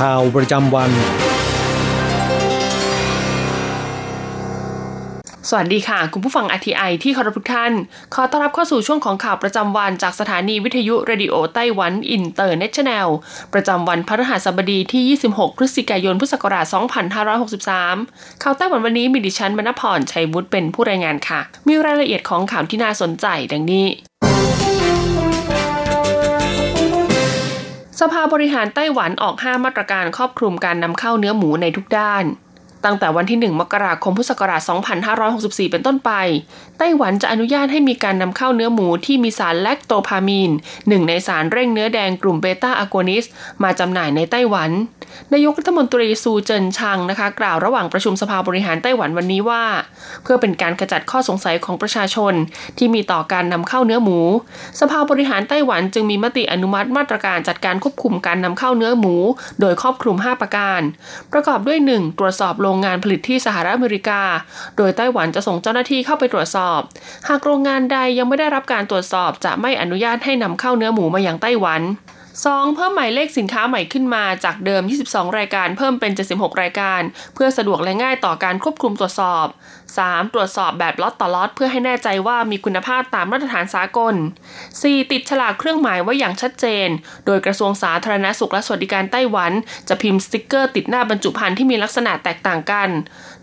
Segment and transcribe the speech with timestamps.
[0.04, 0.90] ่าวประจำวัน
[5.48, 7.72] สวัสดีค่ะ คุณผู้ฟัง RTI ที่เคารพทุกท่าน
[8.14, 13.08] ขอต้อนรับเข้าสู่ช่วงของข่าวประจำวันจากสถานีวิทยุเรดิโอไต้หวันอินเตอร์เนชั่นแนล
[13.54, 16.66] ประจำวันพฤหัสบดีที่ 26 พฤศจิกายน พุทธศักราช
[17.54, 23.86] 2563 ข่าวไต้หวันวันนี้มีดิฉันมณพรชัยวุฒิเป็นผู้รายงานค่ะ มีรายละเอียดของข่าวที่น่าสนใจดังนี้
[28.00, 32.24] สภาบริหารไต้หวันออก5มาตรการครอบคลุมการนำเข้าเนื้อหมูในทุกด้าน
[32.88, 34.60] ตั้งแต่วันที่ 1 มกราคมพุทธศักราช
[35.16, 36.10] 2564 เป็นต้นไป
[36.78, 40.50] ไต้หวันจะอนุญาตให้มีการนำเข้าเนื้อหมูที่มีสารแลคโตพามีน
[40.88, 43.24] หนึ่งในสารเร่งเนื้อแดงกลุ่มเบต้าอะโกนิสต์
[43.62, 44.70] มาจำหน่ายในไต้หวัน
[45.32, 49.64] นายกรัฐมนตรีซูเจินชังนะคะ กล่าวระหว่างประชุมสภาบริหารไต้หวันวันนี้ว่า
[50.22, 52.32] เพื่อเป็นการขจัดข้อสงสัยของประชาชน
[52.78, 54.18] ที่มีต่อการนำเข้าเนื้อหมู
[54.80, 59.14] สภาบริหารไต้หวันจึงมีมติอนุมัติมาตรการจัดการควบคุมการนำเข้าเนื้อหมู
[59.60, 60.80] โดยครอบคลุม 5 ประการ
[61.32, 62.18] ประกอบด้วย 1.
[62.18, 64.20] ตรวจสอบโรงงานผลิตที่สหรัฐอเมริกา
[64.76, 66.80] โดยไต้หวันจะส่งเจ้าหน้าที่เข้าไปตรวจสอบ
[67.28, 71.82] หากโรงงานใดยังไม่ได้รับการตรวจสอบจะไม่อนุญาตให้นำเข้าเนื้อหมูมาอย่างไต้หวัน
[72.46, 72.74] 2.
[72.76, 77.02] เพิ่มหมายเลขสินค้าใหม่ขึ้นมาจากเดิม 22 รายการเพิ่มเป็น 76 รายการ
[77.34, 79.46] เพื่อสะดวกและง่ายต่อการควบคุมตรวจสอบ
[79.90, 80.34] 3.
[80.34, 84.14] ตรวจสอบแบบล็อตต่อล็อตเพื่อให้แน่ใจว่ามีคุณภาพตามมาตรฐานสากล
[84.62, 85.10] 4.
[85.12, 86.88] ติดฉลากเครื่องหมายไว้อย่างชัดเจน
[87.26, 89.52] โดยกระทรวงสาธารณสุขและสวัสดิการไต้หวัน
[89.88, 92.88] จะพิมพ์สติกเกอร์ติดหน้าบรรจุภัณฑ์ที่มีลักษณะแตกต่างกัน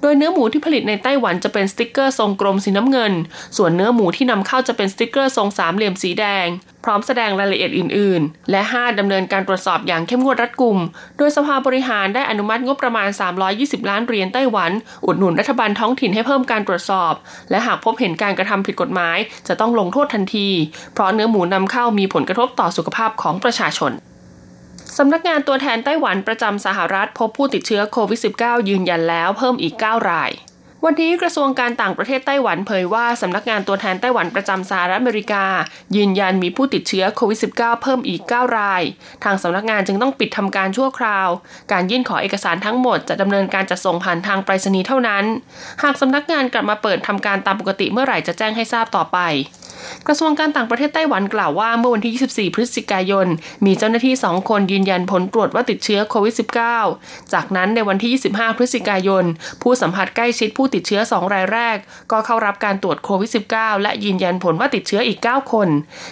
[0.06, 3.14] โดยเนื้อหมูที่ผลิตในไต้หวันจะเป็นสติกเกอร์ทรงกลมสีน้ำเงิน
[3.58, 6.48] ส่วนเนื้อหมูที่นำเข้าจะเป็นสติกเกอร์ทรงสามเหลี่ยมสีแดง
[6.84, 9.00] พร้อมแสดงรายละเอียดอื่น ๆ และ 5.
[9.00, 10.78] ดำเนินการตรวจสอบอย่างเข้มงวดรัดกุม
[11.18, 13.10] โดยสภาบริหารได้อนุมัติงบประมาณ
[13.50, 14.72] 320 ล้านเหรียญไต้หวัน
[15.06, 17.14] อุดหนุนรัฐบาลท้องถิ่นให้เพิ่มการตรวจสอบ
[17.50, 19.18] และหากพบเห็นการกระทำผิดกฎหมาย
[19.48, 20.50] จะต้องลงโทษทันที
[20.94, 23.94] เพราะเนื้อหมูนำเข้ามีผลกระทบต่อสุขภาพของประชาชน
[25.00, 30.32] สำนักงานตัวแทนไต้หวันประจำสหรัฐพบผู้ติดเชื้อโควิด -19 ยืนยันแล้วเพิ่มอีก 9 ราย
[30.86, 35.46] วันนี้กระทรวงการต่างประเทศไต้หวันเผยว่าสำนักงานตัวแทนไต้หวันประจำสหรัฐอเมริกา
[35.96, 38.84] ยืนยันมีผู้ติดเชื้อโควิด -19 เพิ่มอีก 9 ราย
[39.24, 41.30] ทางสำนักงานจึงต้องปิดทำการชั่วคราว
[41.72, 45.26] การยื่นขอเอกสารทั้งหมดจะดำเนินการจัดส่งผ่านทางไปรษณีย์เท่านั้น
[45.84, 49.20] หากสำนักงานกลับมาเปิดทำการตามปกติเมื่อไหร่จะแจ้งให้ทราบต่อไป
[50.08, 53.28] กระทรวงการต่างประเทศไต้หวันกล่าวว่าเมื่อวันที่ 24 พฤศจิกายน
[53.66, 56.34] มีเจ้าหน้าที่ 2 คนยืนยันผลตรวจว่าติดเชื้อโควิด
[56.84, 59.24] -19 จากนั้นในวันที่ 25 พฤศจิกายน
[59.62, 61.78] ผู้สัมผัสใกล้ชิดผู้ติดเชื้อ 2 รายแรก
[62.12, 65.68] ก็เข้ารับการตรวจโควิด -19 และยืนยันผลว่าติดเชื้ออีก 9 คน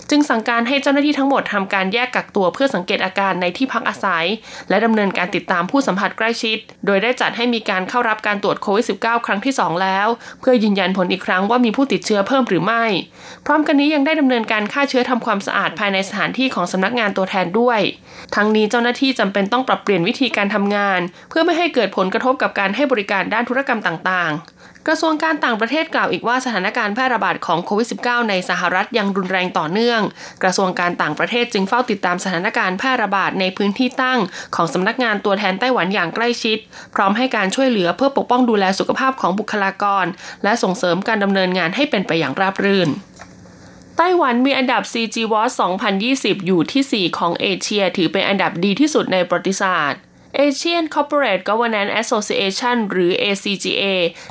[0.09, 4.25] จึงสั่งการให้เจ้าหน้าที่ทั้งหมดทำการแยกกักตัวเพื่อสังเกตอาการในที่พักอาศัย
[4.69, 10.07] และดำเนินการติดตามผู้สัมผัสใกล้ชิด โดยได้จัดให้มีการเข้ารับการตรวจโควิด -19 ครั้งที่ 2 แล้ว
[10.39, 12.83] เพื่อยืนยันผลอีกครั้งว่ามีผู้ติดเชื้อเพิ่มหรือไม่
[13.45, 17.79] พร้อมกันนี้ยังได้ดำเนินการฆ่าเชื้อทำความสะอาดภายในสถานที่ของสำนักงานตัวแทนด้วย
[18.35, 30.01] ทั้งนี้เจ้าหน้าที่จำเป็นต้องปรับเปลี่ยนวิธีการทำงาน เพื่อไม่ให้เกิดผลกระทบกับการให้บริการด้านธุรกรรมต่าง ๆกระทรวงการต่างประเทศกล่าวอีกว่าสถานการณ์แพร่ระบาดของโควิด -19 ในสหรัฐยังรุนแรงต่อเนื่อง
[30.43, 34.19] กระทรวงการต่างประเทศจึงเฝ้าติดตามสถานการณ์แพร่ระบาดในพื้นที่ตั้ง
[34.55, 36.57] ของสำนักงานตัวแทนไต้หวันอย่างใกล้ชิด
[36.95, 40.05] พร้อมให้การช่วยเหลือเพื่อปกป้องดูแลสุขภาพของบุคลากร
[40.43, 42.89] และส่งเสริมการดำเนินงานให้เป็นไปอย่างราบรื่น
[43.97, 45.53] ไต้หวันมีอันดับ CG Watch
[45.99, 50.01] 2020 อยู่ที่ 4 ของเอเชีย ถือเป็นอันดับดีที่สุดในประวัติศาสตร์
[50.45, 53.83] Asian Corporate Governance Association หรือ ACGA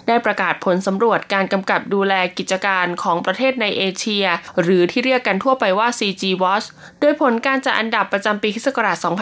[0.06, 4.26] ได้ประกาศผลสำรวจการกำกับดูแลกิจการของประเทศในเอเชีย
[4.62, 6.66] หรือที่เรียกกันทั่วไปว่า CG Watch
[7.00, 8.68] โดยผลการจัดอันดับประจำปีคศ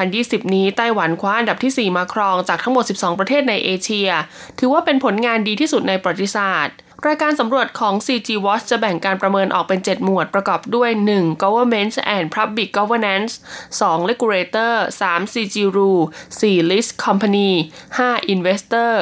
[0.00, 4.10] 2020 นี้ ไต้หวันคว้าอันดับที่ 4 มาครองจากทั้งหมด 12 ประเทศในเอเชีย
[4.58, 6.76] ถือว่าเป็นผลงานดีที่สุดในประวัติศาสตร์
[7.08, 11.42] รายการสำรวจของ CG Watch จะแบ่งการประเมินออกเป็น 7 หมวดประกอบด้วย 1.
[11.42, 13.32] Government and Public Governance
[13.80, 14.10] 2.
[14.10, 15.32] Regulator 3.
[15.32, 16.04] CG Rule
[16.38, 16.70] 4.
[16.70, 17.50] List Company
[17.98, 18.34] 5.
[18.34, 18.92] Investor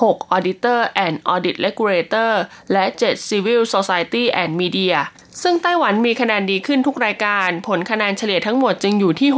[0.00, 0.34] 6.
[0.34, 2.30] Auditor and Audit Regulator
[2.72, 3.28] และ 7.
[3.30, 4.98] Civil Society and Media
[5.42, 9.30] ซึ่งไต้หวันมีคะแนนดีขึ้นทุกรายการ ผลคะแนนเฉลี่ยทั้งหมดจึงอยู่ที่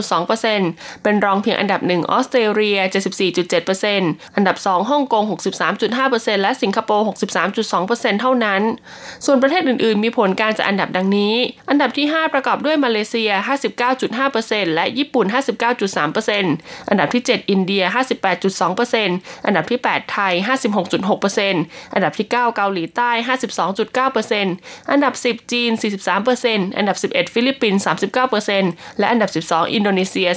[0.00, 2.78] 62.2%เป็นรองเพียงอันดับ1ออสเตรเลีย
[3.56, 5.24] 74.7%อันดับ 2 ฮ่องกง
[5.82, 7.04] 63.5%และสิงคโปร์
[7.62, 8.62] 63.2%เท่านั้น
[9.26, 11.34] ส่วนประเทศอื่นๆ มีผลการจัดอันดับดังนี้
[11.70, 13.30] อันดับที่ 5 ประกอบด้วยมาเลเซีย
[14.02, 15.26] 59.5%และญี่ปุ่น
[16.08, 17.82] 59.3%อันดับที่ 7 อินเดีย
[18.64, 20.32] 58.2%อันดับที่ 8 ไทย
[21.14, 23.10] 56.6%อันดับที่ 9 เกาหลีใต้
[24.20, 25.70] 52.9%อันดับ10 10 จีน
[26.24, 27.82] 43%อันดับ 11 ฟิลิปปินส์
[28.40, 30.28] 39%และอันดับ 12 อินโดนีเซีย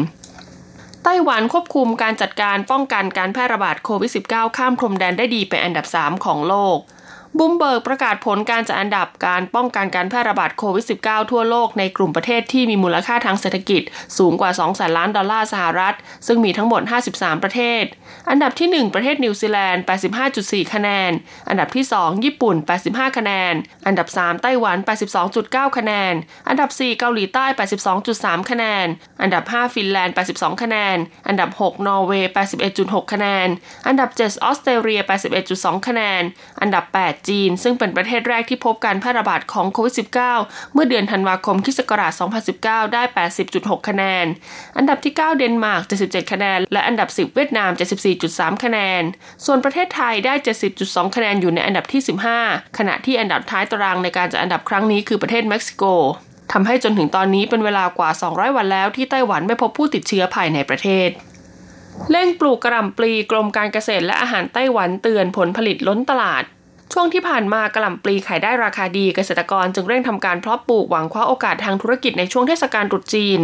[0.00, 6.78] 33.6%ไต้หวันควบคุมการจัดการป้องกันการแพร่ระบาดโควิด -19 ข้ามพรมแดนได้ดีเป็นอันดับ 3 ของโลก
[7.38, 13.82] บลูมเบิร์กประกาศผลการจัดอันดับการป้องกันการแพร่ระบาดโควิด -19 ทั่วโลกในกลุ่มประเทศที่มีมูลค่าทางเศรษฐกิจ
[14.18, 15.94] สูงกว่า 2 แสนล้านดอลลาร์สหรัฐ
[16.26, 16.82] ซึ่งมีทั้งหมด
[17.12, 17.84] 53 ประเทศ
[18.30, 19.82] อันดับที่ 1 ประเทศนิวซีแลนด์
[20.28, 21.10] 85.4 คะแนน
[21.48, 22.56] อันดับที่ 2 ญี่ปุ่น
[22.86, 23.54] 85 คะแนน
[23.86, 24.76] อันดับ 3 ไต้หวัน
[25.26, 26.14] 82.9 คะแนน
[26.48, 27.44] อันดับ 4 เกาหลีใต้
[27.98, 28.86] 82.3 คะแนน
[29.22, 30.96] อันดับ 5 ฟินแลนด์ 82 คะแนน
[31.28, 32.30] อันดับ 6 นอร์เวย์
[32.70, 33.48] 81.6 คะแนน
[33.86, 35.00] อันดับ 7 ออสเตรเลีย
[35.42, 36.22] 81.2 คะแนน
[36.62, 39.94] อันดับ 8จีน ซึ่งเป็นประเทศแรกที่พบการแพร่ระบาดของโควิด
[40.34, 41.80] -19 เมื่อเดือนธันวาคมคศ
[42.36, 43.02] 2019 ได้
[43.46, 44.26] 80.6 คะแนน
[44.76, 47.70] อันดับที่ 9 เดนมาร์ก 77 คะแนน และอันดับ 10 เวียดนาม
[48.16, 49.02] 74.3 คะแนน
[49.44, 50.34] ส่วนประเทศไทยได้
[50.74, 52.02] 70.2 คะแนนอยู่ในอันดับที่
[52.40, 55.84] 15 ขณะที่อันดับท้ายตารางในการจัดอันดับครั้งนี้คือประเทศเม็กซิโก
[56.52, 61.10] ทำให้จนถึงตอนนี้เป็นเวลากว่า 200 วันแล้วที่ไต้หวันไม่พบผู้ติดเชื้อภายในประเทศ
[62.10, 66.44] เร่งปลูกกระหล่ำปลีกรมการเกษตรและอาหารไต้หวันเตือนผลผลิตล้นตลาด
[66.94, 73.40] ช่วงที่ผ่านมากระหล่ำปลีขายได้ราคาดีเกษตรกรจึงเร่งทำการเพาะปลูกหวังคว้าโอกาสทางธุรกิจในช่วงเทศกาลตรุษจีน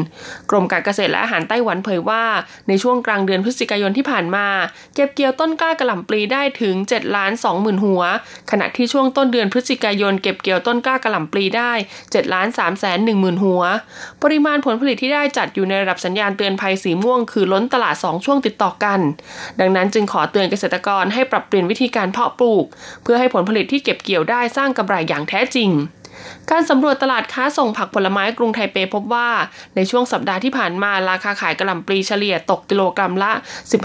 [0.50, 2.24] กรมการเกษตรและอาหารไต้หวันเผยว่า
[2.68, 4.46] ในช่วงกลางเดือนพฤศจิกายนที่ผ่านมา
[4.94, 8.02] เก็บเกี่ยวต้นกล้ากระหล่ำปลีได้ถึง7ล้าน2หมื่นหัว
[8.50, 11.72] ขณะที่ช่วงต้นเดือนพฤศจิกายนเก็บเกี่ยวต้นกล้ากระหล่ำปลีได้
[12.02, 13.62] 7ล้าน3แสน1หมื่นหัว
[14.22, 19.00] ปริมาณผลผลิตที่ได้จัดอยู่ในระดับสัญญาณเตือนภัยสีม่วงคือล้นตลาด 2 ช่วงติดต่อกัน
[19.60, 22.66] ดังนั้นจึงขอเตือนเกษตรกรให้ปรับเปลี่ยนวิธีการเพาะปลูก
[23.02, 25.70] เพื่อให้ผลผลิตที่เก็บเกี่ยวได้สร้างกำไรอย่างแท้จริง
[26.52, 29.28] การสำรวจตลาดค้าส่งผักผลไม้กรุงไทเปพบว่า
[29.76, 33.32] ในช่วงสัปดาห์ที่ผ่านมาราคาขายกระหล่ำปลีเฉลี่ยตกกิโลกรัมละ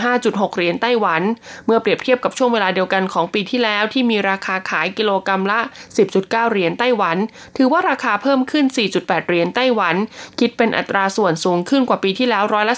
[0.01, 1.21] 15.6 เหรียญไต้หวัน
[1.65, 5.59] เมื่อเปรียบเทียบกับช่วงเวลาเดียวกันของปีที่แล้วที่มีราคาขายกิโลกรัมละ
[6.05, 7.17] 10.9 เหรียญไต้หวัน
[7.57, 8.65] ถือว่าราคาเพิ่มขึ้น
[8.97, 9.95] 4.8 เหรียญไต้หวัน
[10.39, 12.75] คิดเป็นอัตราส่วนสูงขึ้นกว่าปีที่แล้วร้อยละ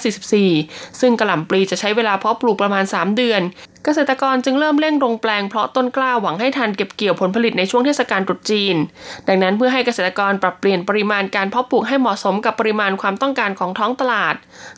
[0.48, 3.42] 44 ซึ่งกระหล่ำปลีจะใช้เวลาเพาะปลูกประมาณ 3 เดือน
[3.86, 8.76] เกษตรกรจึงเริ่มเร่งลงแปลงเพราะต้นกล้าหวังให้ทันเก็บเกี่ยวผลผลิตในช่วงเทศกาลตรุษจีน
[9.28, 14.34] ดังนั้นเพื่อให้เกษตรกรปรับเปลี่ยนปริมาณการเพาะปลูกให้เหมาะสมกับปริมาณความต้องการของท้องตลาด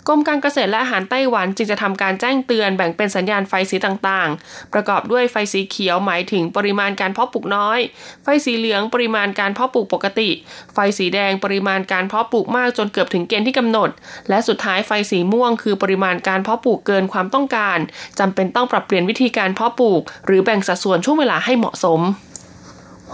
[0.07, 7.79] กรมการเกษตรและอาหารไต้หวันจึงจะทำการแจ้งเตือนแบ่งเป็นสัญญาณไฟสีต่างๆ ประกอบด้วยไฟสีเขียวหมายถึงปริมาณการเพาะปลูกน้อย
[8.23, 10.31] ไฟสีเหลืองปริมาณการเพาะปลูกปกติ
[10.75, 13.91] ไฟสีแดงปริมาณการเพาะปลูกมากจนเกือบถึงเกณฑ์ที่กำหนด
[14.29, 17.79] และสุดท้ายไฟสีม่วง คือปริมาณการเพาะปลูกเกินความต้องการ
[18.19, 22.01] จำเป็นต้องปรับเปลี่ยนวิธีการเพาะปลูก หรือแบ่งสัดส่วนช่วงเวลาให้เหมาะสม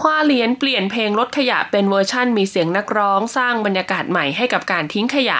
[0.01, 5.39] ฮวาเหลียนเปลี่ยนเพลงรถขยะเป็นเวอร์ชั่นมีเสียงนักร้องสร้างบรรยากาศใหม่ให้กับการทิ้งขยะ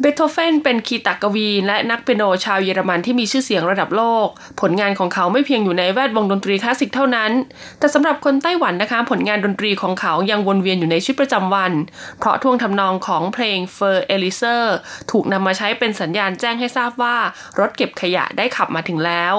[0.00, 4.28] เบโธเฟนเป็นคีตกวี และนักเปียโนชาวเยอรมันที่มีชื่อเสียงระดับโลก
[4.60, 7.32] ผลงานของเขาไม่เพียงอยู่ในแวดวงดนตรีคลาสสิกเท่านั้น
[7.78, 11.72] แต่สำหรับคนไต้หวันนะคะ ผลงานดนตรีของเขายังวนเวียนอยู่ในชีวิตประจำวัน
[12.18, 14.76] เพราะท่วงทำนองของเพลง Für Elise
[15.10, 17.16] ถูกนำมาใช้เป็นสัญญาณแจ้งให้ทราบว่า
[17.58, 19.34] รถเก็บขยะได้ขับมาถึงแล้ว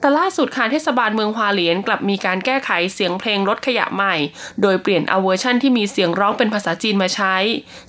[0.00, 4.14] แต่ล่าสุดทางเทศบาลเมืองฮวาเหลียนกลับมีการแก้ไขเสียงเพลงรถขยะใหม่
[4.62, 7.36] โดยเปลี่ยนเอาเวอร์ชั่นที่มีเสียงร้องเป็นภาษาจีนมาใช้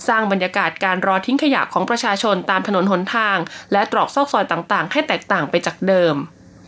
[0.08, 3.38] สร้างบรรยากาศการรอทิ้งขยะของประชาชนตามถนนหนทาง
[3.72, 6.14] และตรอกซอกซอยต่างๆ ให้แตกต่างไปจากเดิม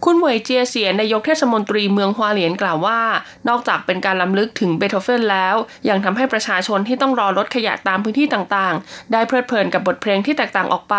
[0.09, 3.01] คุณเหวยเจียเสียนนายกเทศมนตรีเมืองฮวาเหลียนกล่าวว่า
[3.49, 5.55] นอกจากเป็นการล้ำลึกถึงเบโธเฟนแล้ว
[5.89, 10.97] ยังทำให้ประชาชนที่ต้องรอรถขยะตามพื้นที่ต่างๆ ได้เพลิดเพลินกับบทเพลงที่แตกต่างออกไป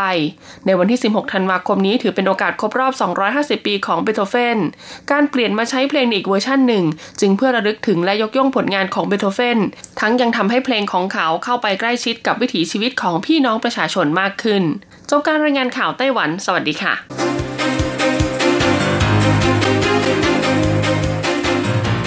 [0.65, 2.93] ในวันที่ 16 ธันวาคมนี้ถือเป็นโอกาสครบรอบ
[3.59, 4.57] 250 ปีของเบโธเฟน
[5.11, 6.85] การเปลี่ยนมาใช้เพลงอีกเวอร์ชันหนึ่ง
[7.19, 9.59] จึงเพื่อระลึกถึงและยกย่องผลงานของเบโธเฟน
[9.99, 14.63] ทั้งยังทำให้เพลงของเขาเข้าไปใกล้ชิดกับวิถีชีวิตของพี่น้องประชาชนมากขึ้น
[15.09, 17.14] จบการรายงานข่าวไต้หวัน สวัสดีค่ะ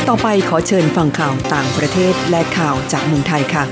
[0.08, 3.64] ต่อไปขอเชิญฟังข่าวต่างประเทศและข่าวจากเมืองไทยค่ะ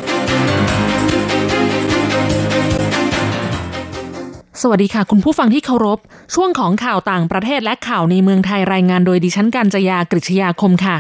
[4.61, 5.99] สวัสดีค่ะ คุณผู้ฟังที่เคารพ
[6.35, 10.97] ช่วงของข่าวต่างประเทศและข่าวในเมืองไทยรายงานโดยดิฉันกัญจยากริชยาคมค่ะ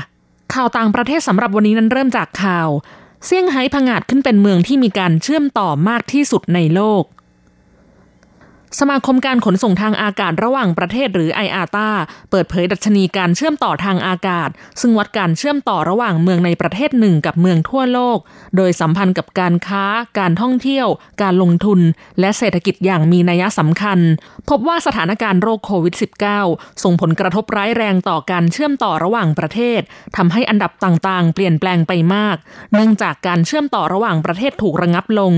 [0.54, 2.68] ข่าวต่างประเทศสำหรับวันนี้นั้นเริ่มจากข่าว
[3.24, 7.02] เซี่ยงไฮ้ผงอาดขึ้นเป็นเมืองที่มีการเชื่อมต่อมากที่สุดในโลก
[8.80, 11.90] สมาคมการขนส่งทางอากาศระหว่างประเทศหรือไออาตา
[12.30, 14.48] เปิดเผยดัชนีการเชื่อมต่อทางอากาศ
[14.80, 18.18] ซึ่งวัดการเชื่อมต่อระหว่างเมืองในประเทศหนึ่งกับเมืองทั่วโลก
[18.56, 19.84] โดยสัมพันธ์กับการค้า
[20.18, 20.86] การท่องเที่ยว
[21.22, 21.80] การลงทุน
[22.20, 23.98] และเศรษฐกิจอย่างมีนัยสำคัญ
[24.50, 25.94] พบว่าสถานการณ์โรคโควิด
[26.38, 29.80] -19 ส่งผลกระทบร้ายแรงต่อการเชื่อมต่อระหว่างประเทศ
[30.16, 32.36] ทำให้อันดับต่างๆ เปลี่ยนแปลงไปมาก
[32.74, 35.32] เนื่องจากการเชื่อมต่อระหว่างประเทศถูกระงับลง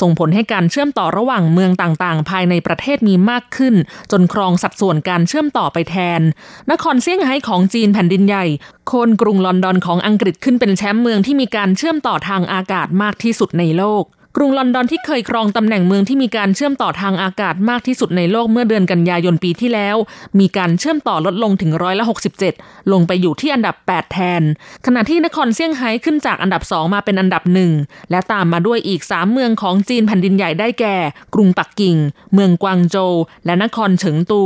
[0.00, 3.74] ส่งผลให้การเชื่อมต่อระหว่างเมืองต่างๆ ภายในประเทศมีมากขึ้น
[4.12, 6.20] จนครองสัดส่วนการเชื่อมต่อไปแทน
[6.70, 8.44] นครเซี่ยงไฮ้ของจีนแผ่นดินใหญ่
[8.86, 14.04] โคนกรุงลอนดอนของอังกฤษขึ้นเป็นแชมป์เมืองที่มีการเชื่อมต่อทางอากาศมากที่สุดในโลก
[14.36, 19.96] กรุงลอนดอนที่เคยครองตำแหน่งเมืองที่มีการเชื่อมต่อทางอากาศมากที่สุดในโลกเมื่อเดือนกันยายนปีที่แล้ว
[20.40, 22.04] มีการเชื่อมต่อลดลงถึงร้อยละ
[22.48, 24.42] 67 ลงไปอยู่ที่อันดับ 8 แทน
[24.86, 27.72] ขณะที่นครเซี่ยงไฮ้ขึ้นจากอันดับ 2 มาเป็นอันดับหนึ่ง
[28.10, 30.96] และตามมาด้วยอีก 3 เมืองของจีนแผ่นดินใหญ่ได้แก่
[31.34, 31.96] กรุงปักกิ่ง
[32.34, 33.12] เมืองกวางโจว
[33.46, 34.42] และนครเฉิงตู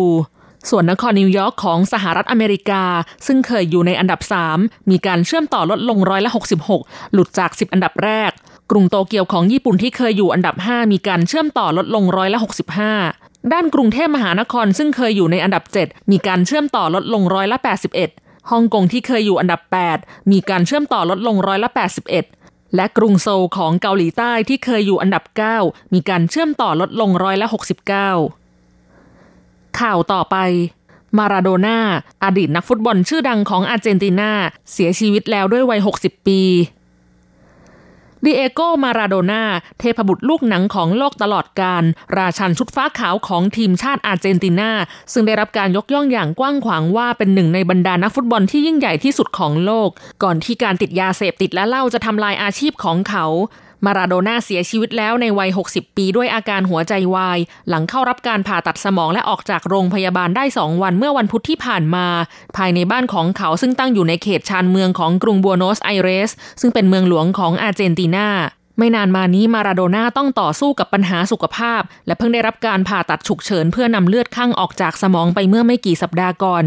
[0.71, 2.83] ส่วนนครนิวยอร์กของสหรัฐอเมริกา
[3.27, 4.21] ซึ่งเคยอยู่ในอันดับ
[4.55, 6.31] 3 มีการเชื่อมต่อลดลงร้อยละ
[6.75, 8.33] 66 หลุดจาก 10 อันดับแรก
[8.71, 12.39] กรุงโตเกียวของญี่ปุ่นที่เคยอยู่อันดับ 5 มีการเชื่อมต่อลดลงร้อยละ
[12.95, 17.59] 65 ด้านกรุงเทพมหานครซึ่งเคยอยู่ในอันดับ 7 มีการเชื่อมต่อลดลงร้อยละ
[18.05, 19.61] 81ฮ่องกงที่เคยอยู่อันดับ
[19.97, 21.71] 8 มีการเชื่อมต่อลดลงร้อยละ
[22.23, 25.25] 81 และกรุงโซลของเกาหลีใต้ที่เคยอยู่อันดับ
[25.59, 27.47] 9 มีการเชื่อมต่อลดลงร้อยละ
[28.63, 30.37] 69 ข่าวต่อไป
[31.19, 31.79] มาราโดนา
[32.25, 34.33] อดีตนักฟุตบอลชื่อดังของอาร์เจนตินา
[34.73, 36.41] เสียชีวิตแล้วด้วยวัย 60 ปี
[38.25, 39.45] ดิเอโกมาราโดนา
[39.79, 41.85] เทพบุตรลูกหนังของโลกตลอดการ
[42.17, 44.71] ราชันชุดฟ้าขาวของทีมชาติอาร์เจนตินา
[45.13, 49.89] ซึ่งได้รับการยกย่องอย่างกว้างขวางว่าเป็นหนึ่งในบรรดานักฟุตบอลที่ยิ่งใหญ่ที่สุดของโลก
[50.23, 53.27] ก่อนที่การติดยาเสพติดและเหล้าจะทำลายอาชีพของเขา
[53.85, 62.07] มาราโดน่าเสียชีวิตแล้วในวัย 60 ปีด้วยอาการหัวใจวาย หลังเข้ารับการผ่าตัดสมองและออกจากโรงพยาบาลได้ 2 วันเมื่อวันพุธที่ผ่านมา
[62.57, 66.31] ภายในบ้านของเขาซึ่งตั้งอยู่ในเขตชานเมืองของกรุงบัวโนสไอเรส
[66.61, 68.29] ซึ่งเป็นเมืองหลวงของอาร์เจนตินา
[68.79, 76.65] ไม่นานมานี้มาราโดน่าต้องต่อสู้กับปัญหาสุขภาพ และเพิ่งได้รับการผ่าตัดฉุกเฉินเพื่อนำเลือดข้างออกจากสมองไปเมื่อไม่กี่สัปดาห์ก่อน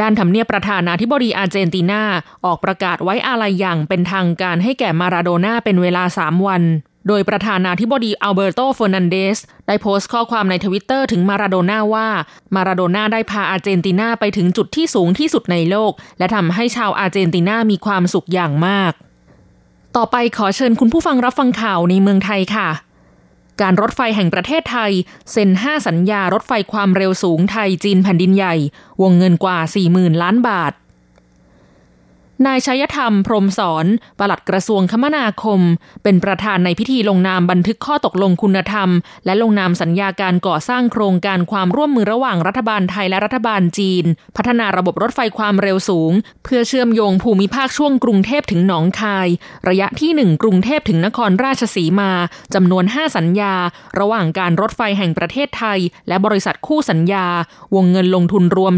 [0.00, 2.02] ด้านทำเนียบประธานาธิบดีอาร์เจนตินา
[2.44, 6.62] ออกประกาศไว้อาลัยอย่างเป็นทางการให้แก่มาราโดน่าเป็นเวลา 3 วัน
[7.08, 12.08] โดยประธานาธิบดีอัลเบร์โตเฟอร์นันเดส ได้โพสต์ข้อความในทวิตเตอร์ถึงมาราโดน่าว่า
[12.54, 18.92] มาราโดน่าได้พาอาร์เจนตินาไปถึงจุดที่สูงที่สุดในโลก และทำให้ชาวอาร์เจนตินามีความสุขอย่างมาก
[19.96, 22.68] ต่อไปขอเชิญคุณผู้ฟังรับฟังข่าวในเมืองไทยค่ะ
[23.62, 24.92] การรถไฟแห่งประเทศไทย
[25.32, 28.54] เซ็น 5 สัญญารถไฟความเร็วสูงไทยจีนแผ่นดินใหญ่
[29.02, 29.58] วงเงินกว่า
[29.90, 30.72] 40,000 ล้านบาท
[32.46, 33.86] นายชัยธรรม พรมสอน
[34.18, 35.60] ปลัดกระทรวงคมนาคม
[36.02, 38.88] เป็นประธานในพิธีลงนามบันทึกข้อตกลงคุณธรรม
[39.26, 44.04] และลงนามสัญญาการก่อสร้างโครงการความร่วมมือระหว่างรัฐบาลไทยและรัฐบาลจีน
[44.36, 46.12] พัฒนาระบบรถไฟความเร็วสูง
[46.44, 49.28] เพื่อเชื่อมโยงภูมิภาคช่วงกรุงเทพถึงหนองคาย
[49.68, 52.12] ระยะที่ 1 กรุงเทพถึงนครราชสีมา
[52.54, 53.54] จำนวน 5 สัญญา
[53.98, 55.78] ระหว่างการรถไฟแห่งประเทศไทย
[56.08, 57.26] และบริษัทคู่สัญญา
[57.74, 58.74] วงเงินลงทุนรวม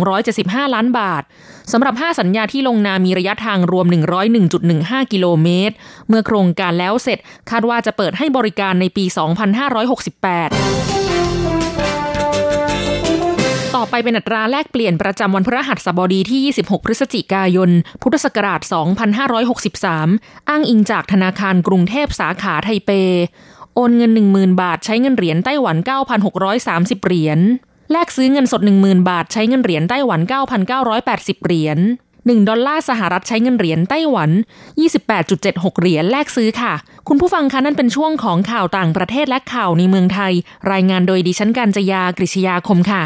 [0.00, 1.24] 4275 ล้านบาท
[1.72, 3.86] สำหรับ 5 สัญญาที่ลงนามีระยะทางรวม
[4.48, 5.74] 101.15 กิโลเมตร
[6.08, 7.18] เมื่อโครงการแล้วเสร็จ
[7.50, 9.14] คาดว่าจะเปิดให้บริการในปี 2568
[13.76, 17.70] ต่อไปเป็นอัตราแลกเปลี่ยนประจำวันพฤหัสบดีที่ 26 พฤศจิกายน
[18.02, 18.60] พุทธศักราช
[19.54, 22.90] 2563 อ้างอิงจากธนาคารกรุงเทพสาขาไทเป
[23.74, 25.76] โอนเงิน 10,000 บาทใช้เงินเหรียญไต้หวัน
[26.40, 27.38] 9,630 เหรียญ
[27.92, 30.20] แลกซื้อเงินสด 10,000 บาทใช้เงินเหรียญไต้หวัน
[30.82, 31.78] 9,980 เหรียญ
[32.26, 34.30] 1 ดอลลาร์สหรัฐใช้เงินเหรียญไต้หวัน
[35.06, 36.72] 28.76 เหรียญแลกซื้อค่ะ
[37.08, 40.32] คุณผู้ฟังคะนั่นเป็นช่วงของข่าวต่างประเทศและข่าวในเมืองไทย
[40.72, 43.02] รายงานโดยดิฉันกัญจยากริชยาคมค่ะ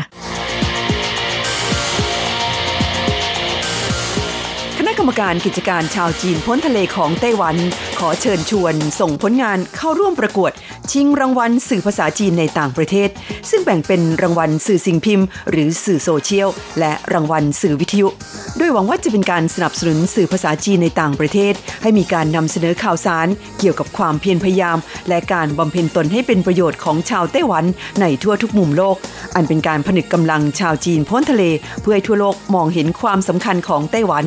[4.99, 7.57] กรรมการกิจการชาวจีนพ้นทะเลของไต้หวัน
[7.99, 10.53] ขอเชิญชวน ส่งผลงานเข้าร่วมประกวด
[10.93, 13.09] ชิงรางวัลสื่อภาษาจีนในต่างประเทศ
[13.51, 16.49] ซึ่งแบ่งเป็นรางวัลสื่อสิ่งพิมพ์ หรือสื่อโซเชียล
[16.81, 18.09] และรางวัลสื่อวิทยุ
[18.59, 23.27] โดยหวังว่าจะเป็นการสนับสนุนสื่อภาษาจีนในต่างประเทศ ให้มีการนำเสนอข่าวสาร
[23.59, 27.65] เกี่ยวกับความเพียรพยายาม และการบำเพ็ญตนให้เป็นประโยชน์ของชาวไต้หวัน
[28.01, 28.97] ในทั่วทุกมุมโลก
[29.35, 31.43] อันเป็นการผนึกกำลังชาวจีนพ้นทะเล
[31.81, 34.27] เพื่อให้ทั่วโลกมองเห็นความสำคัญของไต้หวัน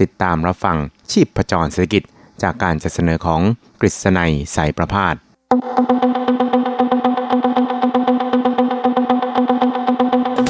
[0.00, 0.76] ติดตามรับฟัง
[1.12, 2.02] ชีพประจรเศรษฐกิจ
[2.42, 3.40] จากการจัดเสนอของ
[3.80, 5.14] กฤษณัยสายประพาส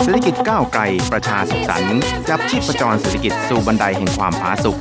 [0.03, 0.83] เศรษฐกิจก้าวไกล
[1.13, 4.77] ประชาสุขสันต์จับชีพประจรเศรษฐกิจสู่บันไดแห่งความผาสุก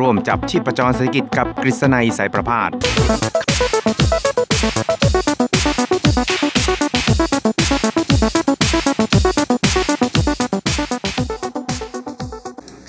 [0.00, 2.70] ร่วมจับชีพประจรเศรษฐกิจกับกฤษณัยสายประพาส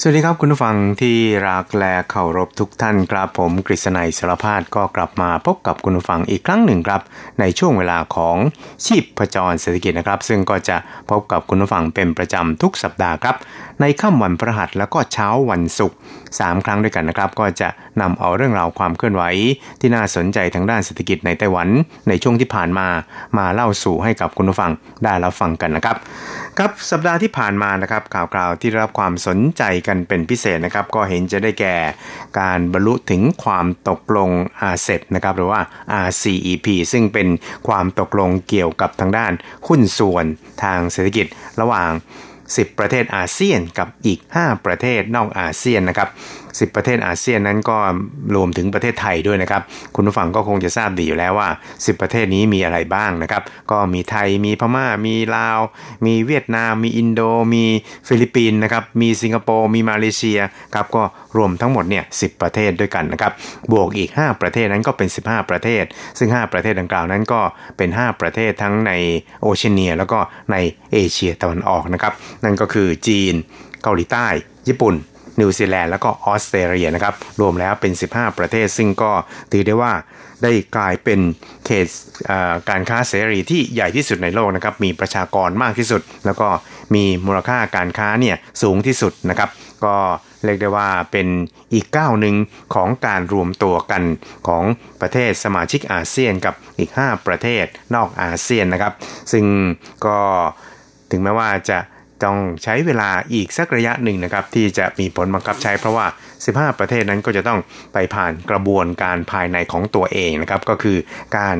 [0.05, 1.17] สวัสดีครับคุณผู้ฟังที่
[1.49, 7.01] รักและเคารพทุกท่านครับผมกฤษณัยสารพาดก็กลับมาพบกับคุณผู้ฟังอีกครั้งหนึ่งครับ
[7.39, 8.37] ในช่วงเวลาของ
[8.85, 10.77] ชีพประจรเศรษฐกิจนะครับ ซึ่งก็จะ
[11.09, 13.35] พบกับคุณผู้ฟังเป็นประจำทุกสัปดาห์ครับ
[13.81, 15.97] ในค่ำวันพฤหัสแล้วก็เช้าวันศุกร์
[16.29, 17.69] 3ครั้งด้วยกันนะครับ ก็จะ
[18.01, 19.23] นำเอาเรื่องราวความเคลื่อนไหว
[19.79, 21.67] ที่น่าสนใจทางด้านเศรษฐกิจในไต้หวัน
[22.09, 22.87] ในช่วงที่ผ่านมา
[23.37, 24.71] มาเล่าสู่ให้กับคุณผู้ฟัง
[25.03, 25.97] ได้รับฟังกันนะครับ
[26.57, 31.75] ครับสัปดาห์ที่ผ่านมานะครับข่าวคราวที่ได้รับความสนใจกันเป็นพิเศษนะครับก็เห็นจะได้แก่
[32.39, 34.29] การบรรลุถึงความตกลง
[34.61, 35.61] อาเซนะครับหรือว่า
[36.07, 37.27] RCEP ซึ่งเป็น
[37.67, 39.31] ความตกลงเกี่ยวกับทางด้าน
[39.67, 40.25] หุ้นส่วน
[40.63, 41.25] ทางเศรษฐกิจ
[41.61, 41.91] ระหว่าง
[42.39, 46.09] 10 ประเทศอาเซียนกับอีก 5 ประเทศนอกอาเซียนนะครับ
[46.57, 47.77] 10 ประเทศอาเซียนนั้นก็
[48.35, 49.61] รวมถึงประเทศไทยด้วยนะครับ
[49.95, 55.59] คุณผู้ฟังก็คงจะทราบดีอยู่แล้วว่า 10 ประเทศนี้มีอะไรบ้างนะครับ ก็มีไทยมีพม่า มีลาว
[56.05, 57.21] มีเวียดนาม มีอินโด
[57.53, 57.65] มี
[58.07, 60.39] ฟิลิปปินส์นะครับมีสิงคโปร์มีมาเลเซีย
[60.75, 61.03] ครับก็
[61.37, 63.31] รวมทั้งหมดเนี่ยสิบประเทศด้วยกันนะครับ
[63.71, 65.83] บวกอีก 5 ประเทศนั้นก็เป็น 15 ประเทศ
[66.17, 67.41] ซึ่ง 5 ประเทศดังกล่าวนั้นก็
[67.77, 68.91] เป็น 5 ประเทศทั้งใน
[69.41, 70.19] โอเชียเนีย แล้วก็
[70.51, 70.55] ใน
[70.93, 73.33] เอเชียตะวันออกนะครับ นั่นก็คือจีน
[73.83, 74.27] เกาหลีใต้
[74.67, 74.95] ญี่ปุ่น
[75.39, 79.11] นิวซีแลนด์แล้วก็ออสเตรเลียนะครับรวมแล้วเป็น 15 ประเทศ ซึ่งก็
[79.51, 79.93] ถือได้ว่า
[80.43, 81.19] ได้กลายเป็น
[81.65, 81.87] เขต
[82.69, 86.47] การค้าเสรีที่ใหญ่ที่สุดในโลกนะครับมีประชากรมากที่สุด แล้วก็
[86.95, 89.49] มีมูลค่าการค้าเนี่ยสูงที่สุดนะครับ
[89.85, 89.95] ก็
[90.45, 91.27] เรียกได้ว่าเป็น
[91.73, 92.35] อีกก้าวหนึ่ง
[92.75, 94.03] ของการรวมตัวกัน
[94.47, 94.63] ของ
[95.01, 97.65] ประเทศสมาชิกอาเซียนกับอีก 5 ประเทศ
[97.95, 98.93] นอกอาเซียนนะครับ
[99.31, 99.45] ซึ่ง
[100.05, 100.17] ก็
[101.11, 101.77] ถึงแม้ว่าจะ
[102.23, 106.05] ต้องใช้เวลาอีกสักระยะหนึ่งนะครับที่จะมีผลบังคับใช้เพราะว่า
[106.43, 107.59] 15 ประเทศนั้นก็จะต้อง
[107.93, 110.97] ไปผ่านกระบวนการภายในของตัวเองนะครับก็คือ
[111.37, 111.55] การ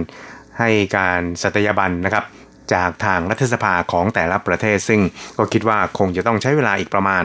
[0.60, 2.26] ให้การสัตยาบันนะครับ
[2.74, 5.02] จากทางรัฐสภาของแต่ละประเทศ ซึ่ง
[5.38, 7.24] ก็คิดว่าคงจะต้องใช้เวลาอีกประมาณ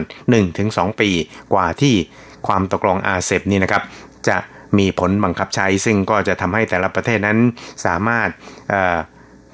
[0.49, 1.09] 1-2 ปี
[1.53, 1.95] กว่าที่
[2.47, 3.83] ความตกลงอาเซบนี่นะครับ
[4.27, 4.37] จะ
[4.77, 7.37] มีผลบังคับใช้ ซึ่งก็จะทำให้แต่ละประเทศนั้น
[7.85, 8.29] สามารถ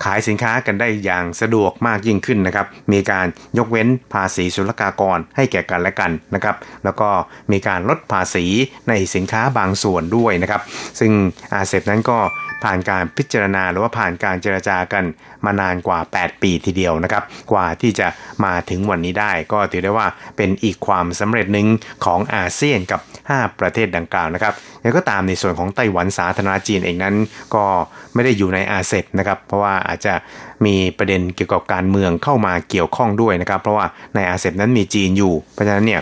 [0.03, 3.27] ขายสินค้ากันได้อย่างสะดวกมากยิ่งขึ้นนะครับ มีการ
[3.57, 7.09] ยกเว้นภาษีศุลกากรให้แก่กันและกันนะครับ แล้วก็
[7.51, 8.45] มีการลดภาษี
[8.89, 10.61] ในสินค้าบางส่วนด้วยนะครับ
[10.99, 11.11] ซึ่ง
[11.53, 12.17] อาเซบนั้นก็
[12.65, 15.03] ผ่านการพิจารณา หรือว่าผ่านการเจรจากัน
[15.45, 18.07] มานานกว่า 8 ปีทีเดียวนะครับ กว่าที่จะ
[18.45, 21.67] มาถึงวันนี้ได้ ก็ถือได้ว่าเป็นอีกความสำเร็จหนึ่ง
[22.05, 22.99] ของอาเซียนกับ
[23.29, 27.15] 5 ประเทศดังกล่าวนะครับแล้วก็ตามในส่วนของไต้หวันสาธารณจีนเองนั้น
[27.55, 27.65] ก็
[28.13, 30.13] ไม่ได้อยู่ในอาเซบนะครับ เพราะว่าอาจจะ
[30.65, 36.01] มีประเด็นเกี่ยวกับการเมืองเข้ามาเกี่ยวข้องด้วยนะครับ เพราะว่าในอาเซบนั้นมีจีนอยู่ เพราะฉะนั้นเนี่ย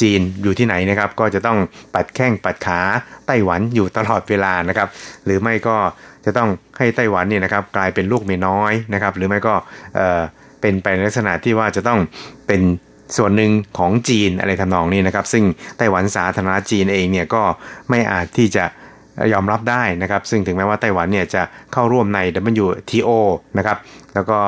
[0.00, 1.58] จีนอยู่ที่ไหนนะครับ ก็จะต้อง
[1.94, 2.80] ปัดแข้งปัดขา
[3.26, 4.88] ไต้หวันอยู่ตลอดเวลานะครับ
[5.24, 5.76] หรือไม่ก็
[6.24, 9.54] จะต้องให้ไต้หวันเนี่ยนะครับ กลายเป็นลูกเมียน้อยนะครับ หรือไม่ก็
[9.94, 10.20] เออ
[10.60, 11.98] เป็นไปในลักษณะที่ว่าจะต้อง
[12.46, 12.60] เป็น
[13.16, 15.44] ส่วนหนึ่งของจีนอะไรทำนองนี้นะครับ ซึ่ง
[15.78, 17.42] ไต้หวันสาธารณจีนเองเนี่ยก็
[17.90, 18.64] ไม่อาจที่จะ
[19.32, 22.20] ยอมรับได้นะครับ ซึ่งถึงแม้ว่าไต้หวันเนี่ยจะเข้าร่วมใน
[22.64, 23.10] WTO
[23.58, 23.78] นะครับ
[24.14, 24.38] แล้วก็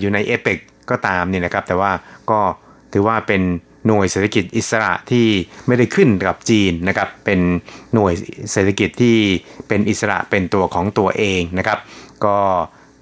[0.00, 0.58] อยู่ในเอเปก
[0.90, 1.90] ก็ตามเนี่ยนะครับ แต่ว่า
[2.30, 2.40] ก็
[2.92, 3.42] ถือว่าเป็น
[3.86, 5.26] หน่วยเศรษฐกิจอิสระที่
[5.66, 7.40] ไม่ได้ขึ้นกับจีนนะครับเป็น
[7.94, 8.12] หน่วย
[8.52, 9.16] เศรษฐกิจที่
[9.68, 11.78] เป็นอิสระเป็นตัวของตัวเองนะครับ
[12.24, 12.38] ก็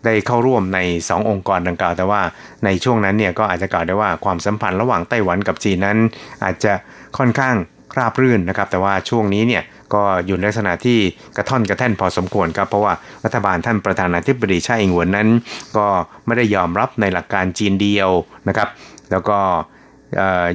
[0.04, 2.22] ได้เข้าร่วมใน 2 องค์กรดังกล่าว แต่ว่า
[2.64, 5.98] ในช่วงนั้นเนี่ยก็อาจจะกล่าวได้ว่าความสัมพันธ์ระหว่างไต้หวันกับจีนนั้น
[6.44, 6.72] อาจจะ
[7.18, 7.54] ค่อนข้าง
[7.98, 9.62] ราบรื่นนะครับ แต่ว่าช่วงนี้เนี่ย
[9.94, 10.98] ก็อยู่ในลักษณะที่
[11.36, 15.28] กระท่อนกระแท่นพอสมควรครับเพราะว่ารัฐบาลท่านประธานาธิบดีชาอิงหวนนั้น
[15.76, 15.86] ก็
[16.26, 18.10] ไม่ได้ยอมรับในหลักการจีนเดียว
[18.48, 18.68] นะครับ
[19.10, 19.38] แล้วก็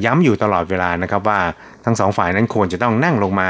[0.05, 1.39] ย้ำอยู่ตลอดเวลานะครับว่า
[1.85, 3.49] ทั้งสองฝ่ายนั้นควรจะต้องนั่งลงมา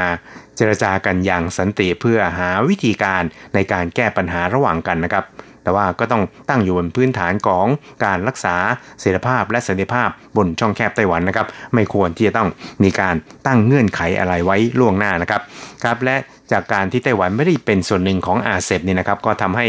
[0.56, 3.22] เจรจากันอย่างสันติเพื่อหาวิธีการ
[3.54, 5.26] ในการแก้ปัญหาระหว่างกันนะครับ
[5.64, 7.66] แต่ว่าก็ต้องตั้งอยู่บนพื้นฐานของ
[8.04, 8.56] การรักษา
[9.00, 12.48] เสรีภาพและสันติภาพบนช่องแคบไต้หวันนะครับ ไม่ควรที่จะต้อง
[12.82, 13.14] มีการ
[13.46, 15.42] ตั้งเงื่อนไขอะไรไว้ล่วงหน้านะครับ
[15.84, 16.16] ครับและ
[16.52, 19.66] จากการที่ไต้หวันไม่ได้เป็นส่วนหนึ่งของอาเซบนี่นะครับ ก็ทำให้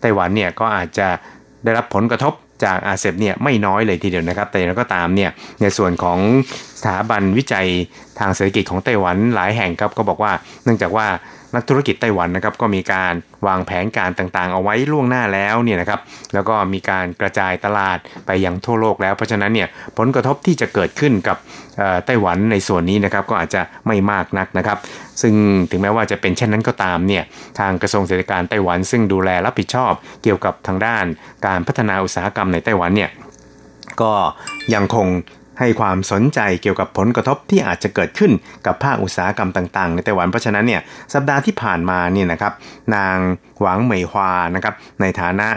[0.00, 1.08] ไต้หวันเนี่ยก็อาจจะ
[1.64, 2.32] ได้รับผลกระทบ
[2.64, 5.30] จากอาเซบเนี่ยไม่น้อยเลยทีเดียวนะครับ แต่อย่างไรก็ตามเนี่ย
[5.62, 6.18] ในส่วนของ
[6.80, 7.66] สถาบันวิจัย
[8.18, 10.32] ทางเศรษฐกิจของไต้หวันหลายแห่งครับก็บอกว่า
[10.64, 11.08] เนื่องจากว่า
[11.54, 13.14] นักธุรกิจไต้หวันนะครับก็มีการ
[13.46, 16.00] วางแผนการต่างๆ เอาไว้ล่วงหน้าแล้วเนี่ยนะครับ
[16.34, 21.36] แล้วก็มีการกระจายตลาดไปยังทั่วโลกแล้ว เพราะฉะนั้นเนี่ยผลกระทบที่จะเกิดขึ้นกับ
[22.06, 24.78] ไต้หวันในส่วนนี้นะครับก็อาจจะไม่มากนักนะครับ
[25.20, 25.34] ซึ่ง
[25.70, 27.24] ถึงแม้ว่าจะเป็นเช่นนั้นก็ตามเนี่ย
[27.58, 31.04] ทางกระทรวงเศรษฐการไต้หวัน ซึ่งดูแลรับผิดชอบเกี่ยวกับทางด้าน
[31.46, 33.10] การพัฒนาอุตสาหกรรมในไต้หวันเนี่ย
[34.00, 34.12] ก็
[34.74, 35.08] ยังคง
[35.60, 38.32] ให้ความสนใจเกี่ยวกับผลกระทบที่อาจจะเกิดขึ้น
[38.66, 40.80] กับภาคอุตสาหกรรมต่างๆ ในไต้หวันเพราะฉะนั้นเนี่ย
[41.14, 42.52] สัปดาห์ที่ผ่านมาเนี่ยนะครับ
[42.96, 43.16] นาง
[43.60, 45.48] หวังเหมยฮวานะครับในฐานะ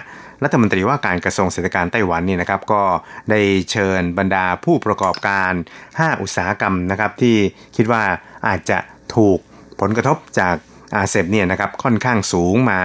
[0.43, 2.83] รัฐมนตรีว่าการกระทรวงเศรษฐการไต้หวันนี่นะครับก็
[3.29, 3.41] ได้
[3.71, 5.51] เชิญบรรดาผู้ประกอบการ
[5.87, 7.35] 5 อุตสาหกรรมนะครับที่
[7.75, 8.03] คิดว่า
[8.47, 8.77] อาจจะ
[9.15, 9.39] ถูก
[9.79, 10.55] ผลกระทบจาก
[10.95, 12.79] อาเซบเนี่ยนะครับค่อนข้างสูงมา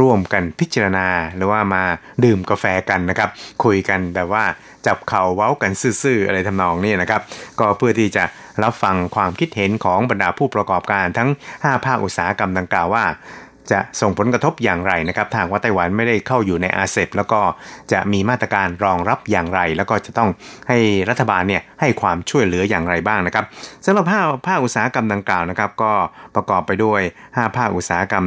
[0.00, 1.82] ร่วมกันพิจารณา หรือว่ามา
[2.24, 3.30] ดื่มกาแฟกันนะครับ
[3.64, 4.44] คุยกันแบบว่า
[4.86, 7.22] จับเข่าเว้ากันซื่อๆอะไรทำนองนี้นะครับ
[7.58, 8.24] ก็เพื่อที่จะ
[8.62, 13.04] รับฟังความคิดเห็นของบรรดาผู้ประกอบการทั้ง 5 ภาคอุตสาหกรรมดังกล่าวว่า
[13.72, 17.40] จะส่งผลกระทบอย่างไรนะครับทางว่าไต้หวันไม่ได้เข้าอยู่ในอาเซบแล้วก็
[17.92, 20.30] จะมีมาตรการรองรับอย่างไร แล้วก็จะต้อง
[20.68, 20.78] ให้
[21.10, 23.44] รัฐบาลเนี่ยให้ความช่วยเหลืออย่างไรบ้างนะครับ
[23.84, 25.92] สำหรับภาคภาคอุตสาหกรรมดังกล่าวนะครับก็
[26.34, 28.24] ประกอบไปด้วย 5 ภาคอุตสาหกรรม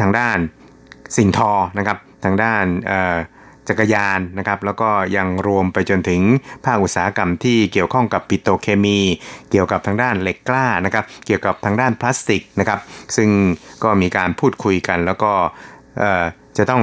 [0.00, 0.38] ทางด้าน
[1.16, 2.64] สิ่งทอนะครับทางด้าน
[3.70, 6.22] จักรยานนะครับแล้วก็ยังรวมไปจนถึง
[6.64, 8.98] ภาคอุตสาหกรรมที่เกี่ยวข้องกับปิโตเคมี
[9.50, 12.78] เกี่ยวกับทางด้านเหล็กกล้านะครับเกี่ยวกับทางด้านพลาสติกนะครับ
[13.16, 13.28] ซึ่ง
[13.84, 15.32] ก็มีการพูดคุยกัน แล้วก็
[16.58, 16.82] จะต้อง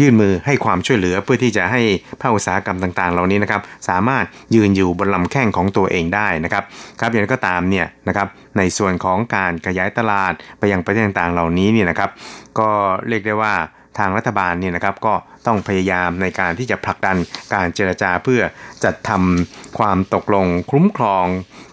[0.00, 1.80] ยื่นมือให้ความช่วยเหลือเพื่อที่จะให้
[2.20, 4.24] ภาคอุตสาหกรรมต่างๆ เหล่านี้นะครับสามารถ
[4.54, 6.64] ยืนอยู่บนลำแข้งของตัวเองได้นะครับ
[7.00, 12.10] ครับอย่างไรก็ตามเนี่ยนะครับในส่วนของการขยายตลาดไปยังประเทศต่างๆ เหล่านี้เนี่ยนะครับ
[12.58, 12.70] ก็
[13.08, 13.54] เรียกได้ว่า
[13.98, 15.14] ทางรัฐบาลเนี่ยนะครับก็
[15.46, 17.16] ต้องพยายามในการที่จะผลักดัน
[17.54, 18.42] การเจรจาเพื่อ
[18.84, 21.26] จัดทำความตกลงคุ้มครอง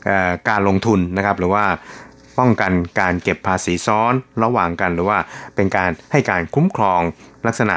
[0.10, 0.12] อ
[0.50, 1.66] การลงทุนนะครับหรือว่า
[2.40, 5.18] ป้องกันการเก็บภาษีซ้อนระหว่างกัน หรือว่า
[5.56, 7.02] เป็นการให้การคุ้มครอง
[7.48, 7.76] ลักษณะ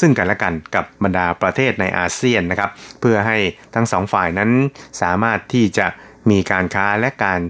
[0.00, 3.38] ซึ่งกันและกันกับบรรดาประเทศในอาเซียนนะครับ เพื่อให้
[3.74, 4.50] ทั้งสองฝ่ายนั้น
[5.02, 5.86] สามารถที่จะ
[6.30, 7.40] มีการค้าและการ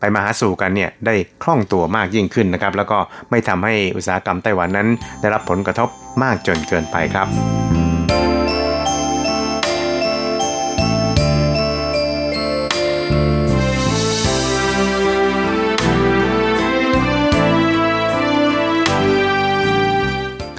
[0.00, 2.98] ไปมาหาสู่กันเนี่ยได้คล่องตัวมากยิ่งขึ้นนะครับ แล้วก็
[3.30, 4.88] ไม่ทำให้อุตสาหกรรมไต้หวันนั้น
[5.20, 5.88] ได้รับผลกระทบ
[6.22, 7.77] มากจนเกินไปครับ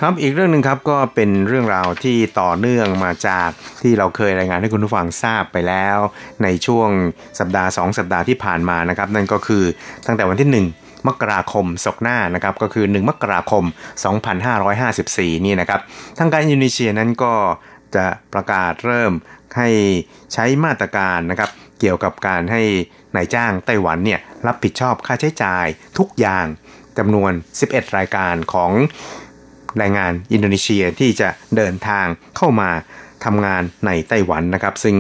[0.04, 3.50] ครับอีกเรื่องหนึ่งครับก็เป็นเรื่องราวที่ต่อเนื่องมาจาก
[3.82, 5.98] ที่เราเคยรายงานให้คุณผู้ฟังทราบไปแล้ว
[6.44, 6.90] ในช่วง
[7.40, 9.64] สัปดาห์ 2 สัปดาห์ที่ผ่านมานะครับ นั่นก็คือ
[10.06, 10.50] ตั้งแต่วันที่
[10.82, 13.64] 1มกราคมศกหน้านะครับก็คือ 1 มกราคม
[14.56, 15.82] 2554 นี่นะครับ
[16.18, 17.34] ทางการอินโดนีเซียนั้นก็
[17.96, 19.12] จะประกาศเริ่ม
[19.58, 19.70] ให้
[20.34, 22.62] ใช้มาตรการนะครับเกี่ยวกับการให้
[23.16, 25.66] นายจ้างไต้หวันเนี่ยรับผิดชอบค่าใช้จ่าย
[25.98, 26.46] ทุกอย่าง
[26.98, 27.32] จำนวน
[27.64, 28.72] 11 รายการของ
[29.78, 32.06] แรงงานอินโดนีเซียที่จะเดินทาง
[32.38, 32.70] เข้ามา
[33.26, 34.98] ทำงานในไต้หวันนะครับ ซึ่ง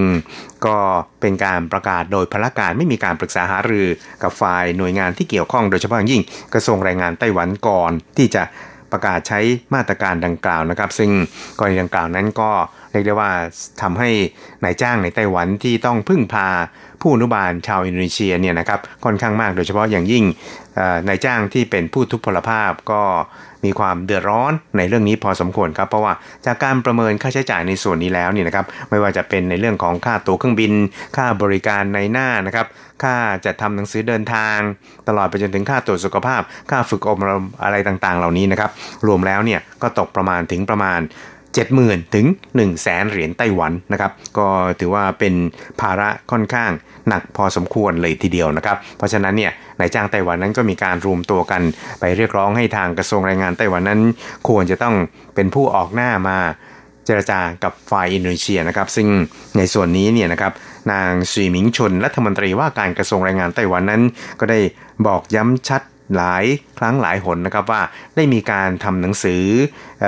[0.65, 0.77] ก็
[1.21, 3.87] เป็นการประกาศโดยพละการไม่มีการปรึกษาหารือ
[4.23, 8.43] กับฝ่ายหน่วยงานที่เกี่ยวข้องโดยเฉพาะอย่างยิ่งกระทรวงแรงงานไต้หวันก่อนที่จะ
[8.91, 9.39] ประกาศใช้
[9.73, 11.11] มาตรการดังกล่าวนะครับ ซึ่ง
[11.59, 12.51] กรณีดังกล่าวนั้นก็
[12.91, 13.31] เรียกได้ว่า
[13.81, 14.09] ทำให้
[14.63, 16.47] นายจ้างในไต้หวันที่ต้องพึ่งพา
[17.01, 20.23] ผู้อนุบาลชาวอินโดนีเซียเนี่ยนะครับค่อนข้างมากโดยเฉพาะอย่างยิ่ง
[21.07, 23.01] นายจ้างที่เป็นผู้ทุพพลภาพก็
[23.65, 26.13] มีความเดือดร้อนในเรื่องนี้พอสมควรครับ เพราะว่า
[26.45, 30.71] จากการประเมินค่าใช้จ่ายในส่วนนี้แล้วนี่นะครับไม่ว่าจะเป็นในเรื่องของค่าตั๋วเครื่องบิน
[31.17, 32.67] ค่าบริการในหน้านะครับ
[33.03, 34.57] ค่าจัดทำหนังสือเดินทาง
[35.07, 36.41] ตลอดไปจนถึงค่าตรวจสุขภาพ
[36.71, 38.69] ค่าฝึกอบรมอะไรต่างๆ เหล่านี้นะครับ
[39.07, 40.99] รวมแล้วเนี่ยก็ตกประมาณถึงประมาณ
[41.57, 44.47] 70,000 ถึง 1 0 0 0 0แสนเหรียญไต้หวันนะครับ ก็
[44.79, 45.33] ถือว่าเป็น
[45.81, 46.71] ภาระค่อนข้าง
[47.07, 51.61] หนักพอสมควรเลยทีเดียวนะครับ เพราะฉะนั้นเนี่ยนายจ้างไต้หวันนั้นก็มีการรวมตัวกัน
[51.99, 54.01] ไปเรียกร้องให้ทางกระทรวงแรงงานไต้หวันนั้น
[54.47, 54.95] ควรจะต้อง
[55.35, 56.37] เป็นผู้ออกหน้ามา
[57.05, 59.07] เจรจากับฝ่ายอินโดนีเซียนะครับ ซึ่ง
[59.57, 60.53] ในส่วนนี้เนี่ยนะครับ
[60.91, 64.01] นางสุยหมิงชนรัฐมนตรีว่าการกระทรวงแรงงานไต้หวันนั้น
[64.39, 64.59] ก็ได้
[65.07, 65.81] บอกย้ำชัด
[66.15, 66.45] หลาย
[66.79, 67.81] ครั้งหลายหนนะครับว่า
[68.15, 69.43] ได้มีการทำหนังสือ
[70.03, 70.05] อ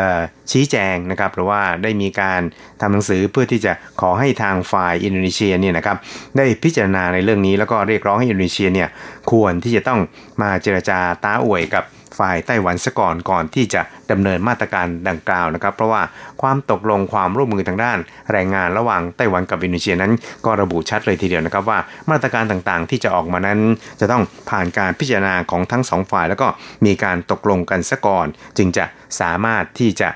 [0.51, 2.41] ชี้แจงนะครับหรือว่าได้มีการ
[2.81, 5.97] ทำหนังสือเพื่อที่จะขอให้ทางฝ่ายอินโดนีเซียเนี่ยนะครับ
[6.37, 8.89] ได้พิจารณาในเรื่องนี้แล้วก็เรียกร้องให้อินโดนีเซียเนี่ย
[9.31, 9.99] ควรที่จะต้อง
[10.41, 11.83] มาเจรจาตาอวยกับ
[12.19, 16.01] ฝ่ายไต้หวันซะก่อนก่อนที่จะดำเนินมาตรการดังกล่าวนะครับ เพราะว่า
[16.41, 17.97] ความตกลงความร่วมมือทางด้าน
[18.31, 20.11] แรงงานระหว่างไต้หวันกับอินโดนีเซียนั้น
[20.45, 21.79] ก็ระบุชัดเลยทีเดียวนะครับว่า
[22.11, 23.59] มาตรการต่างๆ ที่จะออกมานั้น
[23.99, 26.47] จะต้องผ่านการพิจารณาของทั้งสองฝ่าย แล้วก็
[26.85, 28.85] มีการตกลงกันซะก่อน จึงจะ
[29.21, 30.09] สามารถที่จะ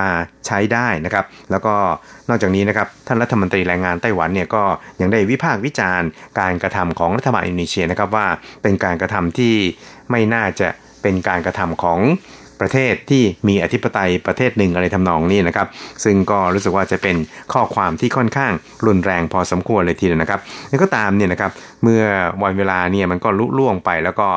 [0.00, 0.10] มา
[0.46, 1.74] ใช้ได้นะครับ แล้วก็
[2.28, 4.62] นอกจากนี้นะครับท่านรัฐมนตรีแรงงานไต้หวันเนี่ยก็
[5.00, 6.08] ยังได้วิพากษ์วิจารณ์
[6.40, 8.26] การกระทำของรัฐบาลอินโดนีเซียนะครับว่า
[8.62, 9.54] เป็นการกระทำที่
[10.10, 10.68] ไม่น่าจะ
[11.02, 12.00] เป็นการกระทำของ
[12.60, 15.68] ประเทศที่มีอธิปไตยประเทศหนึ่งอะไรทำนองนี้นะครับ
[16.04, 17.16] ซึ่งก็รู้สึกว่าจะเป็น
[17.52, 18.52] ข้อความที่ค่อนข้าง
[18.86, 21.50] รุนแรงพอสมควรเลยทีเดียวนะครับนี่ก็ตามเนี่ยนะครับ
[21.82, 22.02] เมื่อ
[22.42, 24.28] วันเวลาเนี่ยมันก็ลุล่วงไปแล้วก็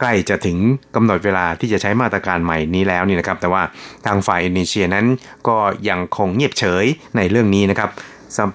[0.00, 0.58] ใกล้จะถึง
[0.94, 3.62] กำหนดเวลาที่จะใช้มาตรการใหม่นี้แล้วนี่นะครับ แต่ว่า
[4.06, 5.06] ทางฝ่ายอินโดนีเซียนั้น
[5.48, 5.56] ก็
[5.88, 6.84] ยังคงเงียบเฉย
[7.16, 7.90] ในเรื่องนี้นะครับ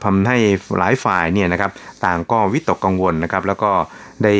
[0.06, 0.38] ทำให้
[0.78, 1.72] หลายฝ่ายเนี่ยนะครับ
[2.06, 3.72] ต่างก็วิตกกังวลนะครับ แล้วก็
[4.24, 4.34] ได้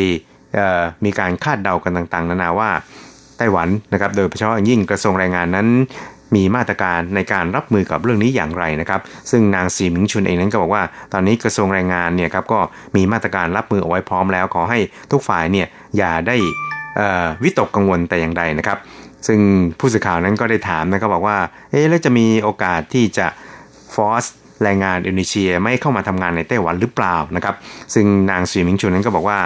[1.06, 2.70] มีการคาดเดากันต่างๆ นานาว่า
[3.38, 5.68] ไต้หวันนะครับโดยเฉพาะยิ่งกระทรวงแรงงานนั้น
[6.36, 10.84] มีมาตรการในการรับมือกับเรื่องนี้อย่างไรนะครับซึ่งนางสีมิงชุนเองนั้นก็บอกว่า
[11.14, 12.60] ตอนนี้กระทรวงแรงงานเนี่ยครับก็
[12.96, 14.80] มีมาตรการรับมือเอาไว้พร้อมแล้ว ขอให้
[15.12, 16.36] ทุกฝ่ายเนี่ยอย่าได้
[17.44, 18.78] วิตกกังวลแต่อย่างใดนะครับ
[19.28, 19.40] ซึ่ง
[19.80, 21.38] ผู้สื่อข่าวนั้นก็ได้ถามนะครับบอกว่า
[21.72, 23.28] เอ๊ะแล้วจะมีโอกาสที่จะ
[23.96, 24.26] ฟอส
[24.64, 27.56] แรงงานอินโดนีเซียไม่เข้ามาทำงานในไต้หวันหรือเปล่านะครับ
[27.94, 29.40] ซึ่งนางสีมิงชุนนั้นก็บอกว่า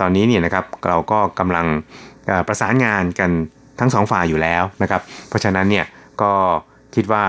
[0.00, 1.66] ตอนนี้เนี่ยนะครับเราก็กำลัง
[2.48, 3.30] ประสานงานกัน
[3.80, 5.84] ทั้งสองฝ่ายอยู่แล้วนะครับ เพราะฉะนั้นเนี่ย
[6.22, 6.32] ก็
[6.94, 7.24] คิดว่า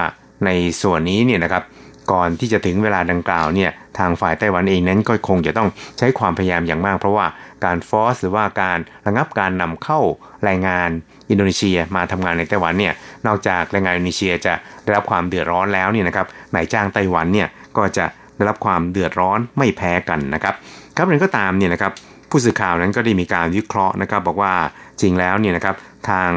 [0.46, 0.50] ใน
[0.82, 1.64] ส่วนนี้เนี่ยนะครับ
[2.12, 7.26] ก่อนที่จะถึงเวลาดังกล่าวเนี่ยทางฝ่ายไต้หวันเองนั้นก็คงจะต้องใช้ความพยายามอย่างมาก เพราะว่า
[7.66, 10.00] การฟอสหรือว่าการระงับการนำเข้า
[10.44, 10.90] แรงงาน
[11.30, 12.94] อินโดนีเซียมาทำงานในไต้หวันเนี่ย
[13.28, 20.56] นอกจากแรงงานอินโดนีเซียจะได้รับความเดือดร้อนแล้วเนี่ยนะครับนายจ้างไต้หวันเนี่ยก็จะได้รับความเดือดร้อนไม่แพ้กันนะครับ
[20.96, 21.92] ครับนั้นก็ตามเนี่ยนะครับ
[22.30, 24.54] ผู้สื่อข่าวนั้นก็ได้มีการวิเคราะห์นะครับ บอกว่า
[25.02, 25.76] จริงแล้วเนี่ยนะครับ
[26.10, 26.32] ทาง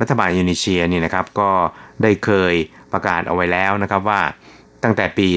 [0.00, 1.50] รัฐบาลอินโดนีเซียเนี่ยนะครับก็
[2.02, 2.54] ได้เคย
[2.92, 4.20] ประกาศเอาไว้แล้วนะครับว่า
[4.84, 5.28] ตั้งแต่ปี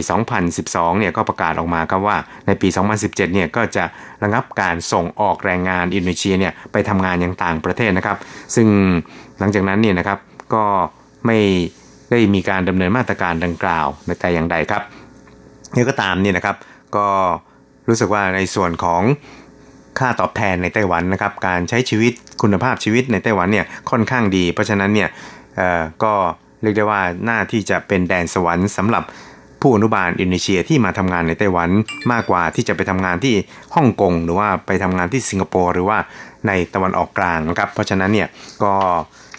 [0.45, 3.83] 2012 เนี่ยก็ประกาศออกมาครับว่าในปี 2017 เนี่ยก็จะ
[4.23, 8.17] ระงับการส่งออกแรงงานอินโดนีเซียเนี่ยไปทำงานอย่างต่างประเทศนะครับ
[8.55, 8.67] ซึ่ง
[9.39, 10.19] หลังจากนั้นเนี่ยนะครับ
[10.53, 10.65] ก็
[11.25, 11.37] ไม่
[12.11, 14.81] ได้มีการดำเนินมาตรการดังกล่าวในแต่อย่างใดครับ
[15.75, 16.55] นี่ก็ตามเนี่ยนะครับ
[16.97, 17.07] ก็
[17.87, 19.01] รู้สึกว่าในส่วนของ
[20.01, 25.09] ค่าตอบแทนในไต้หวันนะครับการใช้ชีวิตคุณภาพชีวิตในไต้หวันเนี่ยค่อนข้างดี เพราะฉะนั้นเนี่ย
[26.03, 26.13] ก็
[26.61, 29.03] เรียกได้ว่าหน้าที่จะเป็นแดนสวรรค์สำหรับ
[29.61, 31.69] ผู้อนุบาลอินโดนีเซียที่มาทำงานในไต้หวัน
[32.11, 33.35] มากกว่าที่จะไปทำงานที่
[33.75, 35.97] ฮ่องกงหรือว่าไปทำงานที่สิงคโปร์หรือว่า
[36.47, 38.27] ในตะวันออกกลางนะครับ เพราะฉะนั้นเนี่ย
[38.63, 38.73] ก็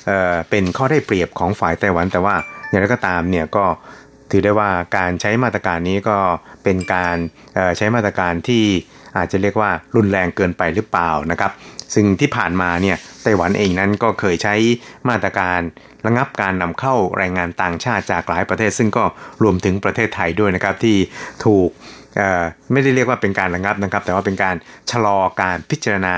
[0.06, 2.34] เเป็นข้อได้เปรียบของฝ่ายไต้หวัน แต่ว่า
[2.68, 3.64] อย่างไรก็ตามเนี่ยก็
[4.30, 6.18] ถือได้ว่าการใช้มาตรการนี้ก็
[6.64, 7.16] เป็นการ
[7.76, 8.64] ใช้มาตรการที่
[9.16, 11.52] อาจจะเรียกว่ารุนแรงเกินไปหรือเปล่านะครับ
[11.94, 14.54] ซึ่งที่ผ่านมาเนี่ยไต้หวันเองนั้นก็เคยใช้
[15.08, 15.60] มาตรการ
[16.06, 19.04] ระงับการนำเข้าแรงงานต่างชาติจากหลายประเทศ ซึ่งก็
[19.42, 20.96] รวมถึงประเทศไทยด้วยนะครับที่
[21.44, 21.68] ถูก
[22.72, 24.56] ไม่ได้เรียกว่าเป็นการระงับนะครับ แต่ว่าเป็นการ
[24.90, 26.14] ชะลอการพิจารณา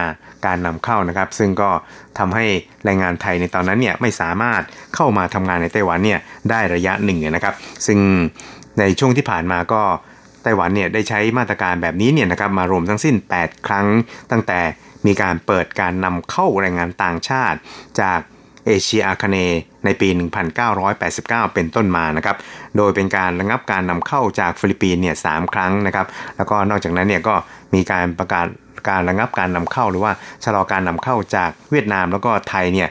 [0.46, 1.70] การนำเข้านะครับ ซึ่งก็
[2.18, 2.46] ทำให้
[2.84, 4.62] แรงงานไทยในตอนนั้นเนี่ยไม่สามารถ
[4.94, 7.54] เข้ามาทำงานในไต้หวันเนี่ยได้ระยะหนึ่งนะครับ
[7.86, 7.98] ซึ่ง
[8.78, 9.82] ในช่วงที่ผ่านมาก็
[10.44, 13.86] ไต้หวันเนี่ยได้ใช้มาตรการแบบนี้เนี่ยนะครับมารวมทั้งสิ้น 8 ครั้ง
[14.30, 14.60] ตั้งแต่
[15.06, 17.58] มีการเปิดการนำเข้าแรงงานต่างชาติ
[18.00, 18.18] จาก
[18.66, 19.36] เอเชียอาคเน
[19.84, 20.08] ในปี
[20.76, 22.36] 1989 เป็นต้นมานะครับ
[22.76, 27.34] โดยเป็นการระงับการนำเข้าจากฟิลิปปินส์เนี่ยสครั้งนะครับ แล้วก็นอกจากนั้นเนี่ยก็
[27.74, 28.46] มีการประกาศ
[28.88, 30.12] การระงับการนำเข้าหรือว่า
[30.44, 32.88] ชะลอการนำเข้าจากเวียดนามแล้วก็ไทยเนี่ย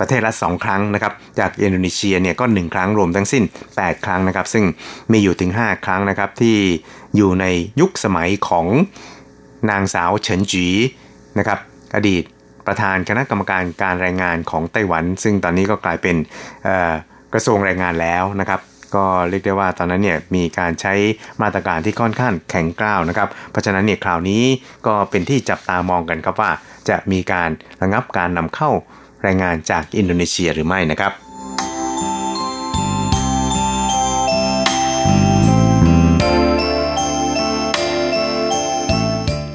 [0.00, 4.64] ประเทศละ 2 ครั้งนะครับ จากอินโดนีเซียเนี่ยก็ 1 ครั้งรวมทั้งสิ้น 8 ครั้งนะครับ ซึ่ง
[5.12, 6.56] มีอยู่ถึง 5 ครั้งนะครับที่
[7.16, 7.46] อยู่ใน
[7.80, 8.66] ยุคสมัยของ
[9.70, 10.66] นางสาวเฉินจี
[11.38, 11.58] นะครับ
[11.94, 12.22] อดีต
[12.66, 16.16] ประธานคณะกรรมการการแรงงานของไต้หวัน ซึ่งตอนนี้ก็กลายเป็น
[17.34, 18.60] กระทรวงแรงงานแล้วนะครับ
[18.94, 20.94] ก็เรียกได้ว่าตอนนั้นเนี่ยมีการใช้
[21.42, 24.42] มาตรการที่ค่อนข้างแข็งกร้าวนะครับ เพราะฉะนั้นเนี่ยคราวนี้
[24.86, 26.50] ก็เป็นที่จับตามองกันครับว่า
[26.88, 27.50] จะมีการ
[27.82, 28.70] ระงับการนำเข้า
[29.26, 31.12] รายงานจากอินโดนีเซียหรือไม่นะครับ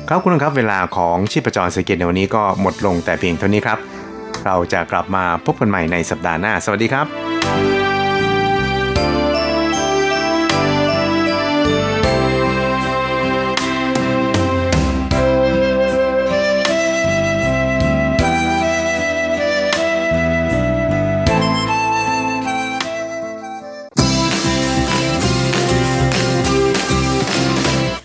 [0.10, 3.80] ครับคุณครับเวลาของชีพจรสเศรษฐกิจในวันนี้ก็หมดลงแต่เพียงเท่านี้ครับ
[4.46, 7.73] เราจะกลับมาพบกันใหม่ในสัปดาห์หน้า สวัสดีครับ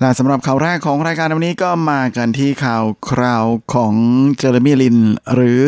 [0.00, 3.94] และสำหรับข่าวแรกของรายการวันนี้ก็มากันที่ข่าวคราวของ
[4.38, 4.98] เจอร์มีลิน
[5.34, 5.60] หรือ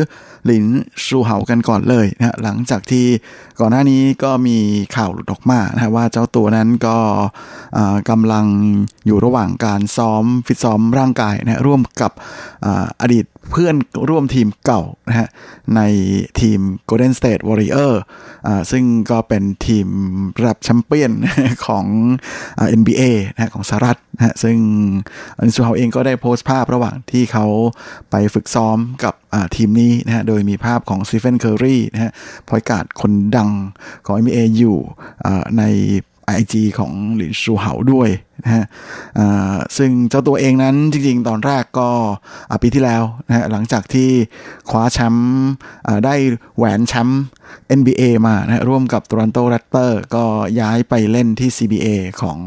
[0.47, 0.67] หลิน
[1.07, 3.07] ชูเหากันก่อนเลยนะหลังจากที่
[3.61, 4.59] ก่อนหน้านี้ก็มี
[4.97, 6.99] ข่าวหลุดออกมานะว่าเจ้าตัวนั้นก็
[8.11, 8.47] กำลัง
[9.07, 12.12] อยู่ระหว่างการซ้อมฟิตซ้อมร่างกายนะร่วมกับ
[12.64, 12.67] อ
[13.03, 13.75] อดีต เพื่อน
[14.09, 15.29] ร่วมทีมเก่านะฮะ
[15.77, 15.81] ใน
[16.41, 17.93] ทีม Golden State Warrior
[18.47, 19.87] อ่าซึ่งก็เป็นทีม
[20.39, 21.13] ระดับแชมเปี้ยน
[21.67, 21.85] ของ
[22.81, 24.57] NBA นะของสหรัฐนะฮะซึ่ง
[25.38, 27.47] หลินซูเหาเองก็ได้โพสต์ภาพระหว่างที่เขา
[28.11, 29.15] ไปฝึกซ้อมกับ
[29.57, 32.13] ทีมนี้นะฮะโดยมีภาพของสตีเฟนเคอร์รีนะฮะ
[32.49, 33.51] point guard คนดัง
[34.05, 34.79] ของ NBA อยู่
[35.59, 35.65] ใน
[36.38, 38.09] IG ของหลินชูเหาด้วย
[38.45, 38.64] นะฮะ
[39.77, 41.91] ซึ่งเจ้าตัวเองนั้นจริงๆ ตอนแรกก็
[42.62, 44.09] ปีที่แล้วนะฮะหลังจากที่
[44.71, 45.29] คว้าแชมป์
[46.05, 46.14] ได้
[46.57, 47.23] แหวนแชมป์
[47.79, 50.25] NBA มานะร่วมกับโตรอนโตแรปเตอร์ก็
[50.61, 51.87] ย้ายไปเล่นที่ CBA
[52.21, 52.38] ของ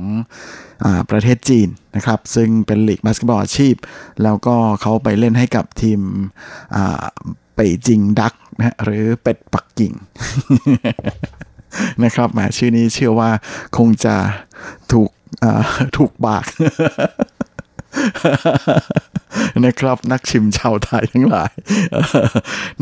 [0.83, 3.75] อประเทศจีนนะครับ ซึ่งเป็นลีกบาสเกตบอลอาชีพ
[4.23, 5.99] แล้วก็เขาไปเล่นให้กับทีม
[7.55, 9.93] เป่ยจิง Duck นะหรือเป็ดปักกิ่ง
[12.03, 13.29] นะครับแหมชื่อนี้เชื่อว่า
[13.77, 14.15] คงจะ
[14.91, 15.09] ถูก
[15.97, 16.45] ถูกบาก
[19.65, 21.51] นะครับนักชิมชาวไทยทั้งหลาย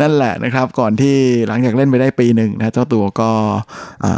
[0.02, 1.16] นั่นแหละนะครับ ก่อนที่
[1.48, 3.32] หลังจากเล่นไปได้ปีหนึ่งนะเจ้าตัวก็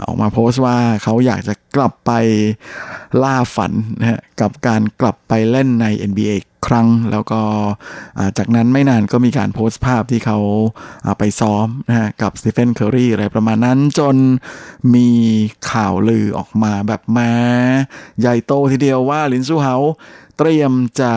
[0.05, 2.11] ออกมาโพสต์ว่าเขาอยากจะกลับไป
[3.23, 6.33] ล่าฝันนะฮะกับการกลับไปเล่นใน NBA
[6.67, 7.41] ครั้ง แล้วก็
[8.37, 10.39] จากนั้นไม่นานก็มีการโพสต์ภาพที่เขา
[11.19, 14.15] ไปซ้อมนะฮะกับสตีเฟนเคอรีอะไรประมาณนั้นจน
[14.95, 15.09] มี
[15.71, 17.33] ข่าวลือออกมาแบบแม้
[18.19, 19.75] ใหญ่โตทีเดียวว่าลินซูเฮา
[20.37, 21.11] เตรียมจะ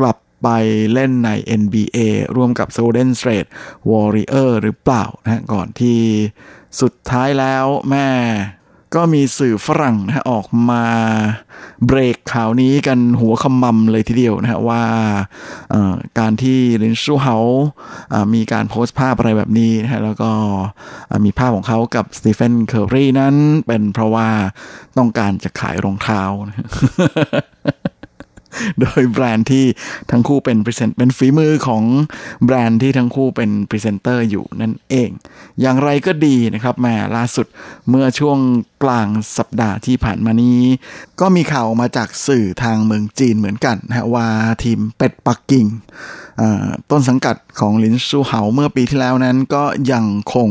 [0.00, 0.48] กลับไป
[0.92, 1.98] เล่นใน NBA
[2.36, 3.48] ร่วมกับ Golden State
[3.90, 5.98] Warrior หรือเปล่านะก่อนที่
[6.80, 8.06] สุดท้ายแล้วแม่
[8.94, 10.84] ก็มีสื่อฝรั่งนะฮะออกมา
[11.86, 14.82] เบรกข่าวนี้กันหัวคำมัมเลยทีเดียวนะฮะว่า
[16.18, 17.36] การที่ลินชูเฮา
[18.34, 20.30] มีการโพสต์ภาพอะไรแบบนี้นะฮะแล้วก็
[21.24, 23.34] มีภาพของเขากับสตีเฟนเคอร์รีนั้น
[23.66, 24.28] เป็นเพราะว่า
[24.98, 26.56] ต้องการจะขายรองเท้านะ
[28.80, 29.64] โดยแบรนด์ที่
[30.10, 31.84] ทั้งคู่เป็นพรีเซนต์เป็นฝีมือของ
[32.44, 35.10] แบรนด์ที่ทั้งคู่เป็นพรีเซนเตอร์อยู่นั่นเอง
[35.60, 37.46] อย่างไรก็ดีนะครับแหมล่าสุด
[37.88, 38.38] เมื่อช่วง
[38.82, 40.60] กลางสัปดาห์ที่ผ่านมานี้
[41.20, 44.26] ก็มีข่าวมาจากสื่อทางเมืองจีนเหมือนกันนะว่า
[44.64, 45.66] ทีมเป็ดปักกิ่ง
[46.90, 50.48] ต้นสังกัดของลินซูเหาเมื่อปีที่แล้วนั้นก็ยังคง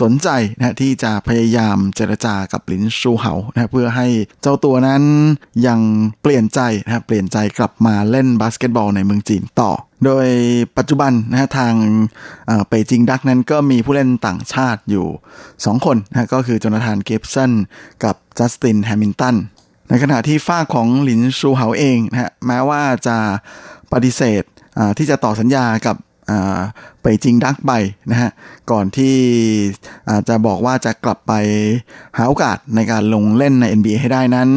[0.00, 4.06] สนใจนะที่จะพยายามเจรจากับลินซูเหานะเพื่อให้
[4.42, 5.02] เจ้าตัวนั้น
[5.66, 5.80] ยัง
[6.22, 9.70] เปลี่ยนใจนะเปลี่ยนใจกลับมาเล่นบาสเกตบอลในเมืองจีนต่อ
[10.04, 10.28] โดย
[10.76, 11.74] ปัจจุบันนะทาง
[12.68, 15.06] เป่ยจิง Duck นั้นก็มีผู้เล่นต่างชาติอยู่
[15.46, 17.52] 2 คนนะก็คือโจนาธานกิบสัน
[18.04, 19.36] กับจัสตินแฮมิลตัน
[19.88, 23.18] ในขณะที่ฝ้าของหลินซูเหาเองนะฮะแม้ว่าจะ
[23.92, 24.42] ปฏิเสธ
[24.98, 25.96] ที่จะต่อสัญญากับ
[27.02, 27.72] ไปจริงดักไป
[28.10, 28.30] นะฮะ
[28.70, 29.16] ก่อนที่
[30.28, 31.32] จะบอกว่าจะกลับไป
[32.16, 34.48] หาโอกาสในการลงเล่นใน NBA ให้ได้นั้น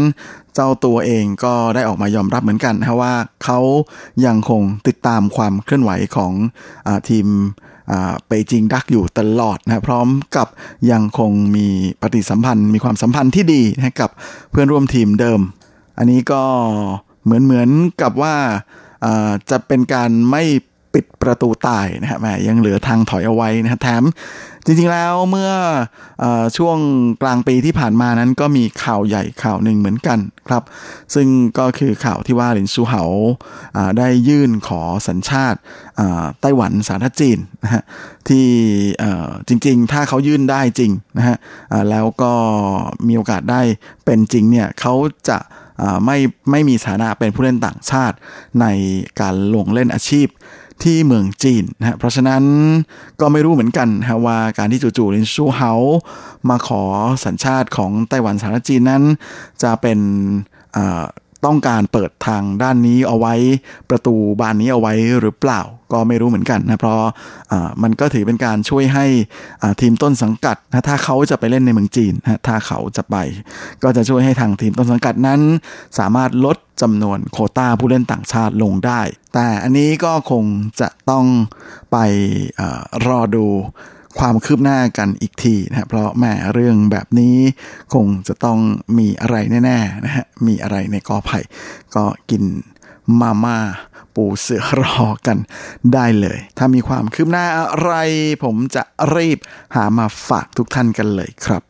[0.53, 3.59] เจ้าตัวเองก็ได้ออกมายอมรับเหมือนกันนะว่าเขา
[4.25, 6.31] ยังคงติดตามความเคลื่อนไหวของ
[6.87, 7.27] อทีม
[8.27, 10.47] ไปจริงดักอยู่ตลอดนะพร้อมกับ
[10.91, 11.67] ยังคงมี
[12.01, 14.09] ปฏิสัมพันธ์ มีความสัมพันธ์ที่ดีนะกับ
[14.51, 15.39] เพื่อนร่วมทีมเดิม
[15.97, 16.43] อันนี้ก็
[17.23, 17.69] เหมือนเหมือน
[18.01, 18.35] กับว่า
[19.49, 20.43] จะเป็นการไม่
[20.93, 24.03] ปิดประตูตายนะฮะแมยังเหลือทางถอยเอาไว้นะฮะแถม
[24.65, 25.51] จริงๆแล้วเมื่อ
[26.23, 26.25] อ
[26.57, 26.77] ช่วง
[27.21, 30.63] กลางปีที่ผ่านมานั้นก็มีข่าวใหญ่ข่าวหนึ่งเหมือนกันครับ
[31.15, 31.27] ซึ่ง
[31.59, 33.03] ก็คือข่าวที่ว่าหลินซูเหา
[33.97, 35.59] ได้ยื่นขอสัญชาติ
[36.41, 37.83] ไต้หวันสาธารณจีนนะฮะ
[38.27, 38.47] ที่
[39.47, 41.37] จริงๆ ถ้าเขายื่นได้จริงนะฮะ
[41.89, 42.33] แล้วก็
[43.07, 43.61] มีโอกาสได้
[44.05, 44.93] เป็นจริงเนี่ยเขา
[45.29, 45.37] จะ
[46.05, 46.17] ไม่
[46.51, 48.15] ไม่มีฐานะเป็นผู้เล่นต่างชาติ
[48.61, 48.65] ใน
[49.21, 50.27] การลงเล่นอาชีพ
[50.83, 52.43] ที่เมืองจีนนะเพราะฉะนั้น
[53.19, 55.71] ก็ไม่รู้เหมือนกันนะว่าการที่จู่ๆลินชูเฮา
[56.49, 56.83] มาขอ
[57.25, 59.03] สัญชาติของไต้หวันสาธารณจีนนั้น
[59.63, 59.99] จะเป็น
[61.45, 63.33] ต้องการเปิดทางด้านนี้เอาไว้
[63.89, 65.61] ประตูบานนี้เอาไว้หรือเปล่า
[65.91, 66.99] ก็ไม่รู้เหมือนกันนะเพราะ
[67.83, 69.05] มันก็ถือเป็นการช่วยให้
[69.81, 73.15] ทีมต้นสังกัดนะถ้าเขาจะไปเล่นในเมืองจีนนะถ้าเขาจะไป
[73.83, 75.41] ก็จะช่วยให้ทางทีมต้นสังกัดนั้น
[75.99, 79.01] สามารถลดจำนวนโคต้าผู้เล่นต่างชาติลงได้
[79.33, 80.43] แต่อันนี้ก็คง
[80.81, 81.25] จะต้อง
[81.91, 81.97] ไป
[82.59, 82.61] อ
[83.07, 83.45] รอดู
[84.19, 87.37] ความคืบหน้ากันอีกทีนะเพราะแม่เรื่องแบบนี้
[87.93, 88.59] คงจะต้อง
[88.97, 89.35] มีอะไร
[89.65, 91.39] แน่ๆนะฮะมีอะไรในกอไผ่
[91.95, 92.43] ก็กิน
[93.19, 93.59] มาม่า
[94.15, 95.37] ปูเสือรอกัน
[95.93, 97.91] ได้เลย ถ้ามีความคืบหน้าอะไร
[98.43, 98.83] ผมจะ
[99.15, 99.39] รีบ
[99.75, 101.63] หามาฝากทุกท่านกันเลยครับ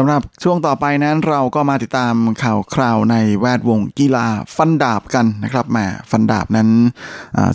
[0.00, 4.26] สำหรับช่วงต่อไปนั้นเราก็มาติดตามข่าวคราวในแวดวงกีฬา
[4.56, 5.78] ฟันดาบกันนะครับแหม
[6.10, 6.68] ฟันดาบนั้น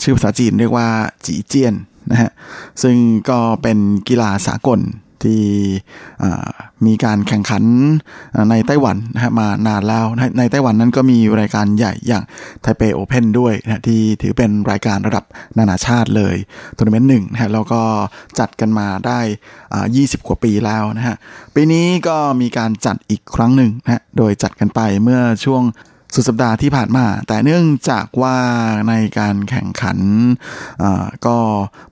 [0.03, 0.87] ชื่อภาษาจีนเรียกว่า
[1.25, 1.75] จีเจียน
[2.11, 2.31] นะฮะ
[2.83, 2.95] ซึ่ง
[3.29, 3.77] ก็เป็น
[4.09, 4.79] กีฬาสากล
[5.26, 5.41] ที่
[6.86, 7.63] มีการแข่งขัน
[8.49, 10.05] ในไต้หวันนะมานานแล้ว
[10.38, 12.24] ในไต้หวันนั้นก็มีรายการใหญ่อย่าง
[12.61, 15.24] ไทเป Open ด้วยนะที่ถือเป็นรายการระดับ
[15.57, 16.36] นานาชาติเลย
[16.78, 17.82] ทัวร์นาเมนต์หนึ่งนะฮะแล้วก็
[18.39, 19.19] จัดกันมาได้
[19.74, 21.15] 20 กว่าปีแล้วนะฮะ
[21.55, 25.63] ปีนี้ก็มีการจัดอีกครั้งหนึ่งนะโดยจัดกันไปเมื่อช่วง
[26.15, 28.38] สุดสัปดาห์ที่ผ่านมา แต่เนื่องจากว่า
[28.89, 29.97] ในการแข่งขัน
[31.26, 31.38] ก็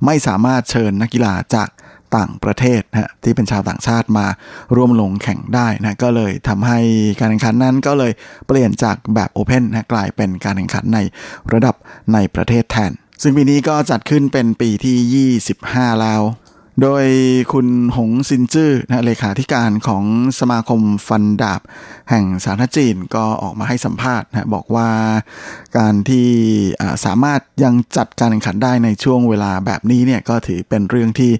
[0.05, 1.69] ไม่สามารถเชิญนักกีฬาจาก
[2.17, 4.27] ต่างประเทศนะที่เป็นชาวต่างชาติมา
[4.75, 6.79] ร่วมลงแข่งได้นะก็เลยทำให้
[7.19, 8.11] การแข่งขันนั้นก็เลย
[8.47, 10.99] เปลี่ยนจากแบบโอเพนนะกลายเป็นการแข่งขันใน
[11.53, 11.75] ระดับ
[12.13, 12.91] ในประเทศแทน
[13.21, 16.21] ซึ่งปีนี้ก็จัดขึ้นเป็นปีที่ 25 แล้ว
[16.81, 17.05] โดย
[17.51, 17.67] คุณ
[17.97, 20.03] หงซินจื้อนะเลขาธิการของ
[20.39, 21.61] สมาคมฟันดาบ
[22.09, 24.89] แห่งสาธารณจีนก็ออกมาให้สัมภาษณ์นะบอกว่า
[25.77, 26.27] การที่
[27.05, 31.31] สามารถยังจัดการแข่งขันได้ในช่วงเวลาแบบนี้เนี่ยก็ถือเป็นเรื่องที่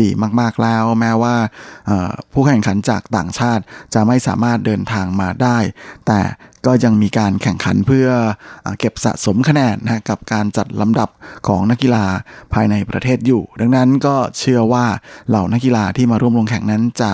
[0.00, 0.08] ดี
[0.40, 1.36] มากๆแล้ว แม้ว่า
[2.32, 3.62] ผู้แข่งขันจากต่างชาติ
[3.94, 5.58] จะไม่สามารถเดินทางมาได้
[6.06, 6.20] แต่
[6.66, 8.06] ก็ยังมีการแข่งขันเพื่อ
[8.78, 11.08] เก็บสะสมคะแนนนะกับการจัดลำดับ
[11.46, 12.04] ของนักกีฬา
[12.54, 14.86] ภายในประเทศอยู่ ดังนั้นก็เชื่อว่า
[15.28, 17.12] เหล่านักกีฬาที่มาร่วมลงแข่งนั้นจะ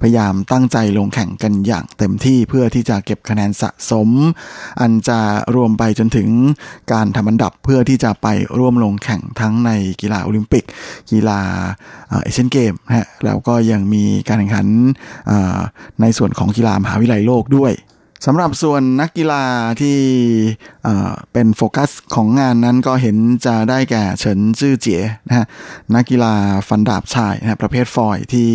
[0.00, 4.08] พยายามตั้งใจลงแข่งกันอย่างเต็มที่เพื่อที่จะเก็บคะแนนสะสม
[4.80, 5.20] อันจะ
[5.54, 6.28] รวมไปจนถึง
[6.92, 8.26] การทำอันดับเพื่อที่จะไป
[8.58, 9.70] ร่วมลงแข่งทั้งใน
[10.00, 10.64] กีฬาโอลิมปิก
[11.10, 11.40] กีฬา
[12.22, 14.66] เอเชียนเกมนะฮะแล้วก็ยังมีการแข่งขัน
[16.00, 17.72] ในส่วนของกีฬามหาวิทยาลัยโลกด้วย
[18.26, 19.44] สำหรับส่วนนักกีฬา
[19.80, 19.98] ที่
[21.32, 23.16] เป็นโฟกัสของงานนั้นก็เห็น
[23.46, 25.46] จะได้แก่เฉินจื้อเจี๋ยนะฮะ
[25.94, 26.34] นักกีฬา
[26.68, 28.48] ฟันดาบชายนะประเภทฟอยที่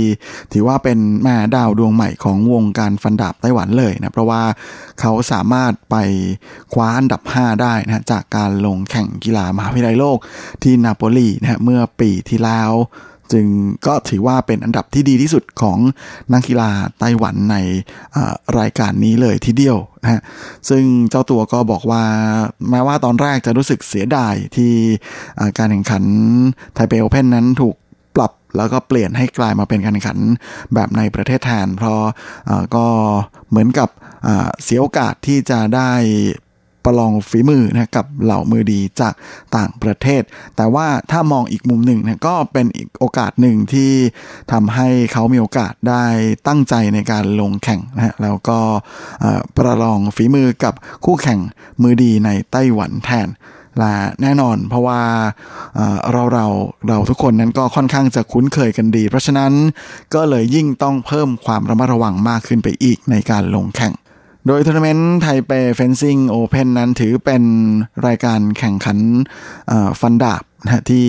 [0.53, 4.43] ถือว่าเป็นแม่ดาวดวงใหม่ของวงการฟันดาบไต้หวันเลยนะเพราะว่า
[4.99, 5.95] เขาสามารถไป
[6.73, 10.17] คว้าอันดับ 5 ได้นะจากการลงแข่งกีฬามหาวิทยาลัยโลก
[10.63, 12.71] ที่นาโปลีนะฮะเมื่อปีที่แล้ว
[13.33, 13.45] จึง
[13.87, 15.77] ก็ถือว่าเป็นอันดับที่ดีที่สุดของ
[16.33, 16.69] นักกีฬา
[16.99, 17.57] ไต้หวันใน
[18.59, 20.21] รายการนี้เลยทีเดียวนะฮะ
[20.69, 22.03] ซึ่งเจ้าตัวก็บอกว่า
[22.69, 24.71] แม้ว่าตอนแรกจะรู้สึกเสียดายที่
[25.57, 26.03] การแข่งขัน
[26.73, 27.75] ไทเปโอเพนนั้นถูก
[28.15, 30.19] ปรับแล้วก็เปลี่ยนให้กลายมาเป็นการแข่งขัน
[30.73, 32.01] แบบในประเทศแทน เพราะ
[32.75, 32.85] ก็
[33.49, 33.89] เหมือนกับ
[34.63, 35.91] เสียโอกาสที่จะได้
[36.89, 39.13] ประลองฝีมือนะกับเหล่ามือดีจาก
[39.55, 40.23] ต่างประเทศ
[40.57, 43.91] แต่ว่าถ้ามองอีกมุมหนึ่งนะก็เป็นอีกโอกาสหนึ่งที่
[44.51, 46.05] ทำให้เขามีโอกาสได้
[46.47, 48.59] ตั้งใจในการลงแข่งนะแล้วก็
[49.55, 50.73] ประลองฝีมือกับ
[51.05, 51.39] คู่แข่ง
[51.81, 53.29] มือดีในไต้หวันแทน
[53.79, 55.01] และแน่นอนเพราะว่า
[56.11, 56.45] เราเรา
[56.87, 59.51] เราทุกคนนั้นก็ค่อนข้างจะคุ้นเคยกันดี เพราะฉะนั้น
[60.13, 63.93] ก็เลยยิ่งต้องเพิ่มความระมัดระวังมากขึ้นไปอีกในการลงแข่ง
[64.47, 67.43] โดยทัวร์นาเมนต์ไทเป Fencing Open นั้นถือเป็น
[68.07, 68.97] รายการแข่งขัน
[69.99, 71.07] ฟันดาบนะที่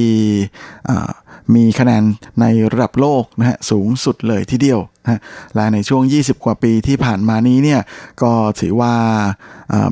[1.55, 2.05] มีคะแนน
[2.41, 5.20] ในระดับโลกนะฮะสูงสุดเลยทีเดียวนะ
[5.55, 7.81] และในช่วง 20 กว่าปีที่ผ่านมานี้เนี่ย
[8.22, 8.95] ก็ถือว่า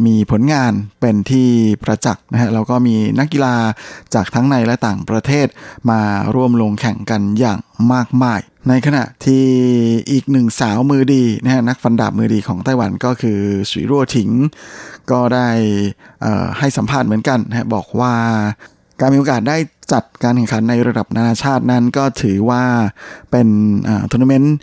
[0.07, 1.49] มีผลงานเป็นที่
[1.83, 3.55] ประจักษ์นะฮะแล้วก็มีนักกีฬา
[4.15, 5.47] จากทั้งในและต่างประเทศ
[5.91, 6.01] มา
[6.35, 7.59] ร่วมลงแข่งกันอย่าง
[7.93, 9.45] มากมาย ในขณะที่
[10.11, 13.39] อีกหนึ่งสาวมือดีนะฮะนักฟันดาบมือดีของไต้หวันก็คือ
[13.71, 14.31] สุยรั่วถิง
[15.11, 15.49] ก็ได้
[16.59, 18.15] ให้สัมภาษณ์เหมือนกันนะบอกว่า
[19.01, 19.57] การมีโอกาสได้
[19.93, 22.63] จัดการแข่งขันในระดับนานาชาตินั้นก็ถือว่า
[23.31, 23.49] เป็น
[24.11, 24.55] ทัวร์นาเมนต์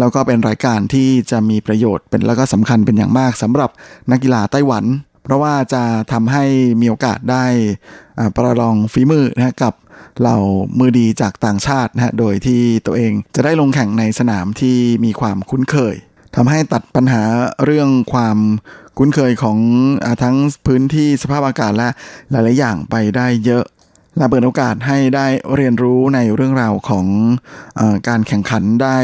[0.00, 3.70] แล้วก็เป็นรายการที่จะมีประโยชน์เป็นแล้วก็สำคัญเป็นอย่างมากสำหรับ
[4.10, 4.84] นักกีฬาไต้หวัน
[5.24, 5.82] เพราะว่าจะ
[6.12, 6.44] ทำให้
[6.80, 7.44] มีโอกาสได้
[8.36, 9.74] ประลองฝีมือนะกับ
[10.20, 10.38] เหล่า
[10.78, 15.94] มือดีจากต่างชาตินะฮะโดยที่ตัวเองจะได้ลงแข่งในสนามที่มีความคุ้นเคย
[16.36, 17.22] ทำให้ตัดปัญหา
[17.64, 18.38] เรื่องความ
[18.98, 19.58] คุ้นเคยของ
[20.04, 21.88] อทั้งพื้นที่สภาพอากาศและ
[22.30, 23.64] หลาย ๆ อย่างไปได้เยอะ
[24.16, 27.06] และเปิดโอกาสให้ได้เรียนรู้ในเรื่องราวของ
[27.80, 28.98] อการแข่งขันได้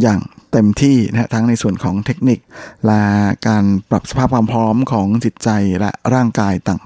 [0.00, 0.20] อย่าง
[0.52, 2.38] เต็มที่นะทั้งในส่วนของเทคนิค
[2.86, 3.02] และ
[3.48, 5.48] การปรับสภาพความพร้อมของจิตใจ
[5.80, 6.80] และร่างกายต่าง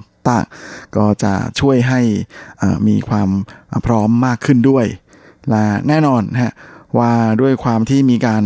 [0.67, 2.01] ๆ ก็จะช่วยให้
[2.89, 3.29] มีความ
[3.87, 4.87] พร้อมมากขึ้นด้วย
[5.51, 6.53] และแน่นอนฮะ
[6.99, 8.45] ว่าด้วยความที่มีการ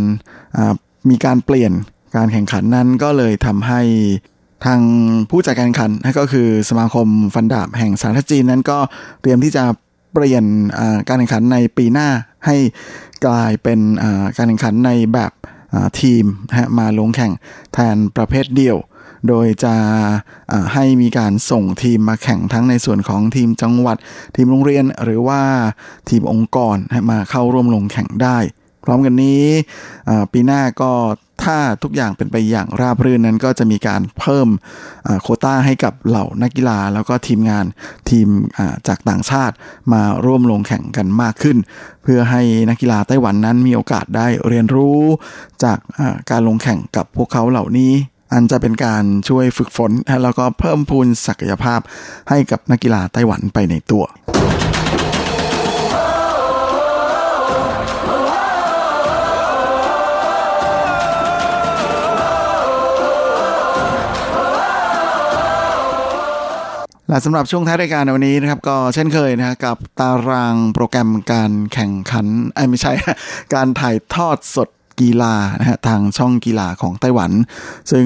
[1.09, 1.71] มีการเปลี่ยน
[2.15, 3.81] การแข่งขันนั้นก็เลยทำให้
[4.65, 4.81] ทาง
[5.29, 8.77] ผู้จัดการแข่งขันก็คือสมาคมฟันดาบแห่งสาธารณจีนนั้นก็
[9.21, 9.63] เตรียมที่จะ
[10.13, 10.43] เปลี่ยน
[11.07, 12.09] การแข่งขันในปีหน้า
[12.45, 12.55] ให้
[13.25, 13.79] กลายเป็น
[14.37, 15.31] การแข่งขันในแบบ
[15.99, 16.23] ทีม
[16.79, 17.31] มาลงแข่ง
[17.73, 18.77] แทนประเภทเดียว
[19.27, 19.75] โดยจะ
[20.73, 23.97] ให้มีการส่งทีมมาแข่งทั้งในส่วนของทีมจังหวัด
[24.35, 25.41] ทีมโรงเรียนหรือว่า
[26.09, 26.77] ทีมองค์กร
[27.11, 28.37] มาเข้าร่วมลงแข่งได้
[28.83, 29.45] พร้อมกันนี้
[30.31, 30.91] ปีหน้าก็
[31.43, 34.47] ถ้าทุกอย่างเป็นไปอย่างราบรื่นนั้นก็จะมีการเพิ่ม
[35.21, 37.65] โคต้าให้กับเหล่านักกีฬา แล้วก็ทีมงาน
[38.09, 38.27] ทีม
[38.87, 39.55] จากต่างชาติ
[39.93, 41.57] มาร่วมลงแข่งกันมากขึ้น
[42.03, 44.99] เพื่อให้นักกีฬาไต้หวันนั้นมีโอกาสได้เรียนรู้
[45.63, 45.77] จาก
[46.29, 47.93] การลงแข่งกับพวกเขาเหล่านี้
[48.33, 49.91] อันจะเป็นการช่วยฝึกฝน
[50.23, 51.79] แล้วก็เพิ่มพูนศักยภาพ
[52.29, 54.05] ให้กับนักกีฬาไต้หวันไปในตัว
[67.09, 72.27] และสำหรับช่วงท้ายรายการในวันนี้นะครับก็เช่นเคยนะกับตารางโปรแกรมการแข่งขัน
[72.69, 72.93] ไม่ใช่
[73.53, 74.69] การถ่ายทอดสด
[75.01, 77.31] กีฬานะฮะทางช่องกีฬาของไต้หวัน
[77.91, 78.05] ซึ่ง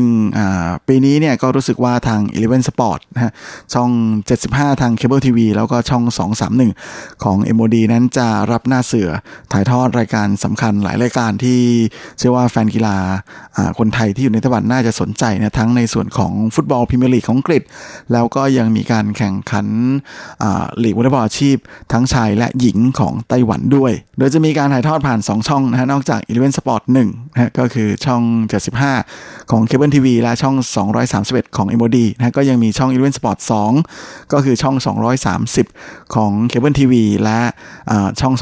[0.87, 3.31] ปีนี้เนี่ยก็รู้สึกว่าทาง Eleven Sport นะฮะ
[3.73, 3.89] ช่อง
[4.39, 6.03] 75 ทางเคเบิลทีวีแล้วก็ช่อง
[6.63, 9.09] 231 ของ MOD นั้นจะรับหน้าเสือ
[9.51, 11.59] ถ่ายทอดรายการสำคัญหลายรายการที่
[12.17, 12.97] เชื่อว่าแฟนกีฬา
[13.79, 17.61] คนไทยที่อยู่ในไต้หวันน่าจะสนใจนะทั้งในส่วนของฟุตบอลพรีเมียร์ลีกของอังกฤษ
[18.11, 19.67] แล้วก็ยังมีการแข่งขัน
[20.83, 21.57] ลีกวอลเลย์บอลอาชีพ
[21.91, 28.23] ทั้งชายและหญิงของไต้หวันด้วย โดยจะมีการถ่ายทอดผ่าน 2 ช่องนะฮะนอกจาก Eleven Sport 1นะก็คือช่อง
[28.87, 30.55] 75 ของเคเบิลทีวีและช่อง
[31.05, 33.37] 231 ของ MOD นะก็ยังมีช่อง Eleven Sport
[33.85, 34.75] 2 ก็คือช่อง
[35.45, 37.39] 230 ของเคเบิลทีวีและ
[38.19, 38.33] ช่อง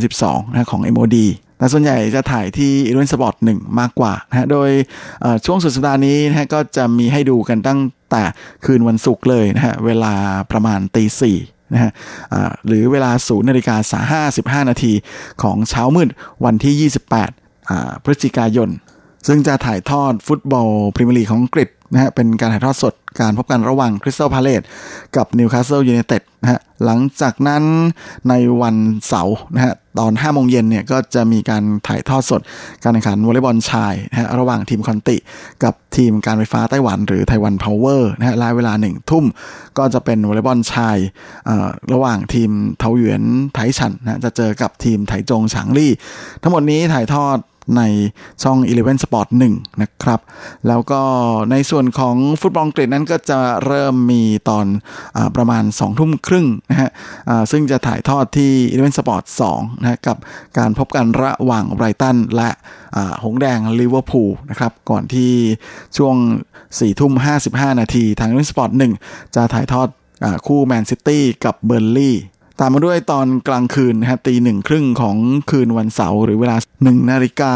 [0.00, 1.18] 232นะของ MOD
[1.58, 4.70] แต่ส่วนใหญ่จะถ่ายที่ Eleven Sport หนึ่งมากกว่านะโดย
[5.46, 7.80] ช่วงสุดสัปดาห์นี้นะก็จะมีให้ดูกันตั้ง
[8.10, 8.22] แต่
[8.64, 10.14] คืนวันศุกร์เลยนะฮะเวลา
[10.52, 11.38] ประมาณตีสี่
[11.72, 11.92] นะฮะ
[12.66, 14.92] หรือเวลาศูนย์นาฬิกาสาห้าสิบห้านาที
[15.42, 16.08] ของเช้ามืด
[16.44, 17.39] วันที่ 28
[18.04, 18.70] พฤศจิกายน
[19.26, 24.62] ซึ่งจะถ่ายทอดฟุตบอลพรีเมียร์ลีกของอังกฤษนะฮะเป็นการถ่ายทอดสดการพบกันระหว่างคริสตัลพาเลซ
[25.16, 27.62] กับนิวคาสเซิลยูไนเต็ดนะฮะหลังจากนั้น
[28.28, 28.76] ในวัน
[29.08, 32.40] เสาร์นะฮะตอน5โมงเย็นเนี่ยก็จะมีการถ่ายทอดสด
[32.82, 35.16] การแข่งขันวอลเลย์บอลชายนะฮะระหว่างทีมคอนติ
[35.64, 39.24] กับทีมการไฟฟ้าไต้หวัน หรือไต้หวัน Power นะฮะเวลาหนึ่งทุ่ม
[39.78, 40.96] ก็จะเป็นวอลเลย์บอลชาย
[41.92, 43.22] ระหว่างทีมเทาหยวน
[43.54, 45.92] ไทชันนะจะเจอกับทีมไถจงฉางลี่
[46.42, 47.38] ทั้งหมดนี้ถ่ายทอด
[47.76, 47.82] ใน
[48.42, 50.20] ช่อง Eleven Sport 1 นะครับ
[50.68, 51.00] แล้วก็
[51.50, 54.66] ในส่วนของฟุตบอลอังกฤษนั้นก็จะเริ่มมีตอน
[55.16, 56.90] อประมาณ 2 ทุ่มครึ่งนะฮะ
[57.50, 60.16] ซึ่งจะถ่ายทอดที่ Eleven Sport 2นะกับ
[60.58, 62.50] การพบกันระหว่างไบรตันและ
[63.24, 65.32] หงส์แดงลิเวอร์พูลนะครับก่อนที่
[65.96, 66.16] ช่วง
[66.60, 67.12] 4 ทุ่ม
[67.46, 68.70] 55 นาทีทาง Eleven Sport
[69.02, 69.88] 1 จะถ่ายทอด
[70.46, 72.16] คู่แมนซิตี้กับเบิร์นลีย์
[72.58, 75.16] ตามมาด้วยตอนกลางคืนนะฮะตีหนึ่งครึ่งของ
[75.50, 77.52] คืนวันเสาร์หรือเวลา 1 นาฬิกา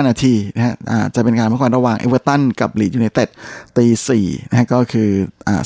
[0.00, 0.74] 25 นาทีนะฮะ
[1.14, 3.28] จะเป็นการพบกันระหว่างเอเวอร์ตันกับลีดส์ยูไนเต็ด
[3.76, 5.10] ตีสี่นะฮะก็คือ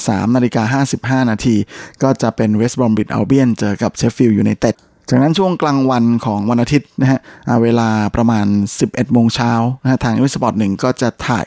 [0.08, 0.80] สามนาฬิกา
[1.22, 1.56] 55 นาที
[2.02, 4.76] ก็จะเป็นเวสต์บรอมวิชอัลเบียนเจอกับเชฟฟิลด์ยูไนเต็ด
[5.08, 7.20] จากนั้นช่วงกลางวันของวันอาทิตย์นะฮะ
[7.62, 8.46] เวลาประมาณ
[8.80, 9.52] 11โมงเช้า
[9.82, 11.44] นะฮะทาง Eleven Sport หนึ่งก็จะถ่าย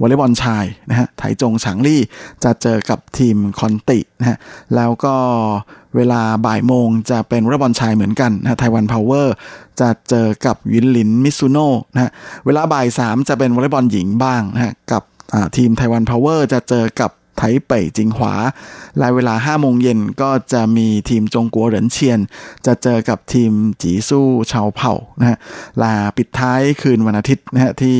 [0.00, 2.00] วอลเลย์บอลชายนะฮะไถจงฉางลี่
[2.44, 4.36] จะเจอกับทีมคอนตินะฮะ
[4.74, 5.14] แล้วก็
[5.96, 9.34] เวลาบ่ายโมงจะเป็นวอลเลย์บอลชายเหมือนกันนะไทวันพาวเวอร์
[9.80, 12.10] จะเจอกับวินลินมิซุโน่นะฮะ
[12.46, 15.02] เวลาบ่ายสามจะเป็นวอลเลย์บอลหญิงบ้างนะฮะกับ
[15.56, 18.34] ทีมไทวันพาวเวอร์จะเจอกับ ไทเป่ยจิงหวา
[18.98, 22.20] และเวลา5โมงเย็นก็จะมีทีมจงกัวเหรินเชียน
[22.66, 25.38] จะเจอกับทีมจีสู้ชาวเผ่านะฮะ
[25.82, 27.98] มาปิดท้ายคืนวันอาทิตย์นะฮะที่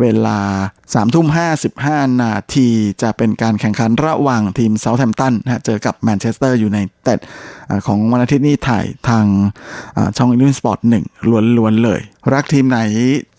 [0.00, 0.38] เวลา
[0.80, 1.26] 3ทุ่ม
[1.74, 2.68] 55 นาที
[3.02, 7.14] จะเป็นการแข่งขันระหว่างทีมเซาท์แฮมป์ตันนะฮะเจอกับแมนเชสเตอร์ยูไนเต็ด
[7.86, 9.26] ของวันอาทิตย์นี้ถ่ายทาง
[10.16, 11.04] ช่อง Eleven Sport หนึ่ง
[11.58, 12.00] ล้วนๆเลย
[12.34, 12.80] รักทีมไหน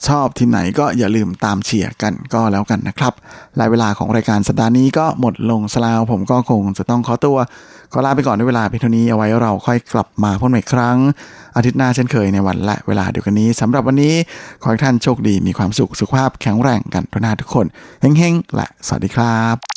[0.07, 3.13] ชอบทีมไหนก็อย่าลืมตามเชียร์กันก็แล้วกันนะครับ
[3.59, 7.37] ลายเวลาของรายการสัปดาห์นี้ก็หมดลงสลาว ผมก็คงจะต้องขอตัว
[7.91, 10.97] ขอลาไปก่อนด้วยเวลาเพียงเท่านี้เอาไว้เราค่อยกลับมาพบกันอีกครั้ง
[11.55, 14.15] อาทิตย์หน้าเช่นเคยในวันและเวลาเดียวกันนี้สำหรับวันนี้
[14.61, 17.65] ขอให้ท่านโชคดีมีความสุขสุขภาพแข็งแรงกันทุกนาทุกคน
[18.01, 19.76] เฮ้งๆและสวัสดีครับ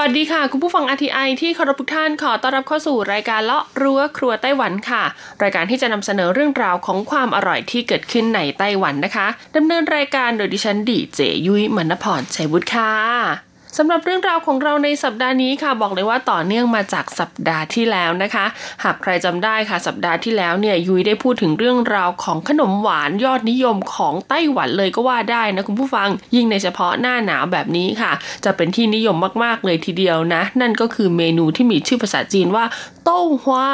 [0.00, 5.02] วัสดีค่ะ คุณผู้ฟังอาทีไอที่เคารพทุกท่านขอต้อนรับเข้าสู่รายการเลาะรั้วครัวไต้หวันค่ะ
[5.42, 9.26] รายการที่จะนำเสนอเรื่องราวของความอร่อยที่เกิดขึ้นในไต้หวันนะคะ
[9.56, 18.44] ดำเนินรายการโดยดิฉันดีเจยุ้ยมณพรชัยวุฒิค่ะ สำหรับเรื่องราวของเราในสัปดาห์นี้ค่ะบอกเลยว่าต่อเนื่องมาจากสัปดาห์ที่แล้วนะคะ
[18.84, 28.12] หากใครจำได้ค่ะสัปดาห์ที่แล้วเนี่ยยุ้ยได้พูดถึงเรื่องราวของขนมหวานยอดนิยมของไต้หวันเลยก็ว่าได้นะคุณผู้ฟัง ยิ่งในเฉพาะหน้าหนาวแบบนี้ค่ะ
[28.44, 32.64] จะเป็นที่นิยมมากๆเลยทีเดียวนะ นั่นก็คือเมนูที่มีชื่อภาษาจีนว่า
[33.10, 33.66] ต้าหวา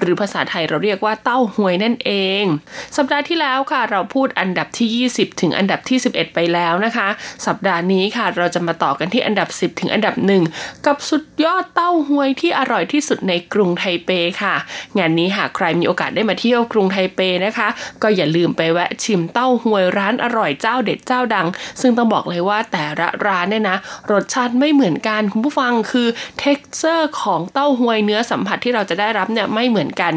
[0.00, 2.10] หรือภาษาไทยเราเรียกว่าเต้าหวยนั่นเอ
[2.42, 2.44] ง
[2.96, 7.08] สัปดาห์ที่แล้วค่ะเราพูดอันดับที่ 20 ถึงอันดับที่ 11 ไปแล้วนะคะ
[7.46, 10.42] สัปดาห์นี้ค่ะเราจะมาต่อกันที่อันดับ 10 ถึงอันดับหนึ่ง
[10.86, 14.10] กับสุดยอดเต้าหวยที่อร่อยที่สุดในกรุงไทเป
[14.42, 14.54] ค่ะ
[14.98, 17.68] งานนี้หากใครมีโอกาสได้มาเที่ยวกรุงไทเปนะคะ
[18.02, 21.46] ก็อย่าลืมไปแวะชิมเต้าหวยร้านอร่อยเจ้าเด็ดเจ้าดัง
[21.80, 23.76] ซึ่งต้องบอกเลยว่าแต่ละร้านเนี่ยนะ
[24.12, 30.12] รสชาติไม่เหมือนกันคุณผู้ฟังคือ texture ของเต้าหวยเนื้อสัมผัสที่เราจะได้รับเนี่ยไม่เหมือนกัน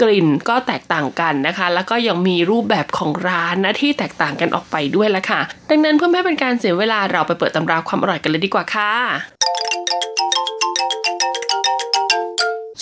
[0.00, 5.40] กลิ่นก็แตกต่างกันนะคะ แล้วก็ยังมีรูปแบบของร้านนะที่แตกต่างกันออกไปด้วยละค่ะ
[5.70, 8.92] ดังนั้นเพื่อไม่ให้เป็นการเสียเวลาเราไปเปิดตำราความอร่อยกันเลยดีกว่าค่ะ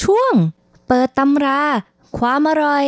[0.02, 0.32] ช่วง
[0.88, 1.60] เปิดตำรา
[2.18, 2.86] ความอร่อย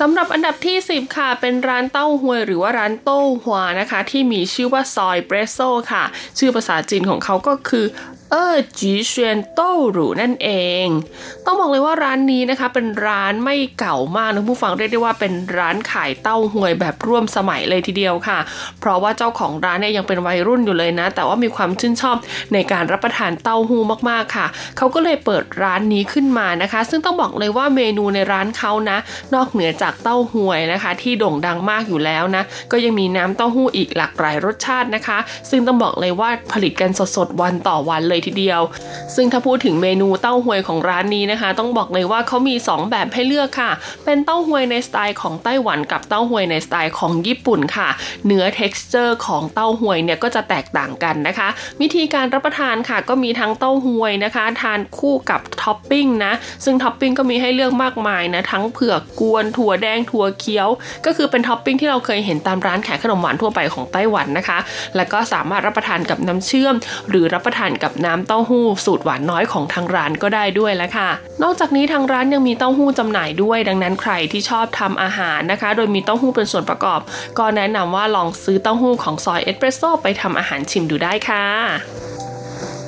[0.00, 5.58] สำหรับอันดับที่ 10 ค่ะ เป็นร้านเต้าหวยหรือว่าร้านโต้หวานะคะ ที่มีชื่อว่าซอยเบรโซ
[5.92, 6.04] ค่ะ
[6.38, 7.84] ชื่อภาษาจีนของเขาก็คือ
[8.32, 10.48] เออจีเชียนโต้หรูนั่นเอ
[10.84, 10.86] ง
[11.46, 18.38] ต้องบอกเลยว่าร้านนี้นะคะ เป็นร้านไม่เก่ามากนะผู้ฟังเรียกได้ว่าเป็นร้านขายเต้าหวยแบบร่วมสมัยเลยทีเดียวค่ะ
[18.80, 22.16] เพราะว่าเจ้าของร้านเนี่ยยังเป็นวัยรุ่นอยู่เลยนะ แต่ว่ามีความชื่นชอบ
[22.52, 28.98] ในการรับประทานเต้าหู้มากๆค่ะ เขาก็เลยเปิดร้านนี้ขึ้นมานะคะ ซึ่งต้องบอกเลยว่าเมนูในร้านเขานะ
[29.34, 35.18] นอกเหนือจากเต้าหวยนะคะ ที่โด่งดังมากอยู่แล้วนะ ก็ยังมีน้ำเต้าหู้อีกหลากหลายรสชาตินะคะ
[35.50, 38.60] ซึ่งต้องบอกเลยว่าผลิตกันสดๆวันต่อวันเลยทีเดียว
[39.14, 43.70] ซึ่งถ้าพูดถึงเมนูเต้าหวยของร้านนี้นะคะ ต้องบอกเลยว่าเขามี 2 แบบให้เลือกค่ะ
[44.04, 47.88] เป็นเต้าหวยในสไตล์ของไต้หวันกับเต้าหวยในสไตล์ของญี่ปุ่นค่ะ
[48.26, 51.48] เนื้อ texture ของเต้าหวยเนี่ยก็จะแตกต่างกันนะคะ
[51.80, 56.32] วิธีการรับประทานค่ะก็มีทั้งเต้าหวยนะคะ ทานคู่กับท็อปปิ้งนะ
[56.64, 60.68] ซึ่งท็อปปิ้งก็มีให้เลือกมากมายนะทั้งเผือกกวนถั่วแดงถั่วเขียว
[61.06, 64.58] ก็คือเป็นท็อปปิ้งที่เราเคยเห็นตามร้านขายขนมหวานทั่วไปของไต้หวันนะคะ
[64.96, 66.74] แล้วก็สามารถรับประทานกับน้ำเชื่อม
[67.10, 71.10] หรือรับประทานกับน้น้ำเต้าหู้สูตรหวานน้อยของทางร้านก็ได้ด้วยแล้วค่ะ
[71.42, 77.00] นอกจากนี้ทางร้านยังมีเต้าหู้จำหน่ายด้วย ดังนั้นใครที่ชอบทำอาหารนะคะ โดยมีเต้าหู้เป็นส่วนประกอบ
[77.38, 82.27] ก็แนะนำว่าลองซื้อเต้าหู้ของซอยเอสเปรสโซ่ไปทำอาหารชิมดูได้ค่ะ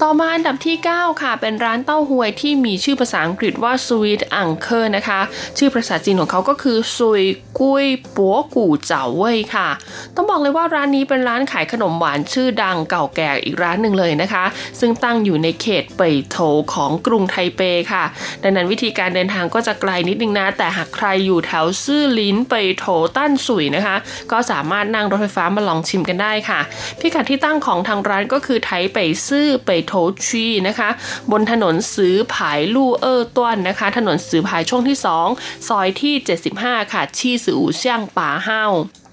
[0.05, 5.21] ต่อมาอันดับที่ 9 ค่ะ เป็นร้านเต้าหวยที่มีชื่อภาษาอังกฤษว่า Sweet Uncle นะคะ
[5.59, 7.23] ชื่อภาษาจีนของเขาก็คือซุย
[7.61, 7.87] กุย
[8.17, 9.69] ปัวกู่เจ๋าเว่ยค่ะ
[10.17, 14.45] ต้องบอกเลยว่าร้านนี้เป็นร้านขายขนมหวานชื่อดังเก่าแก่อีกร้านหนึ่งเลยนะคะ
[14.81, 16.39] ซึ่งตั้งอยู่ในเขตเป่ยโถ
[16.75, 17.61] ของกรุงไทเป
[17.93, 18.05] ค่ะ
[18.43, 22.87] ดังนั้นวิธีการเดินทางก็จะไกลนิดนึงนะ แต่หากใครอยู่แถวซื่อลิ้นเป่ยโถ
[23.17, 23.97] ตั้นสุยนะคะ
[24.33, 26.61] ก็สามารถนั่งรถไฟฟ้ามาลองชิมกันได้ค่ะ
[27.01, 30.89] พิกัดที่ตั้งของทางร้านก็คือไทเป่ยซื่อเป่ยโถชีนะคะ
[31.31, 34.97] บนถนนสือผายลู่เออต้วนนะคะ ถนนสือผายช่วงที่
[35.33, 36.15] 2 ซอยที่
[36.55, 38.65] 75 ค่ะ ชี่สืออู่เชียงป่าเฮา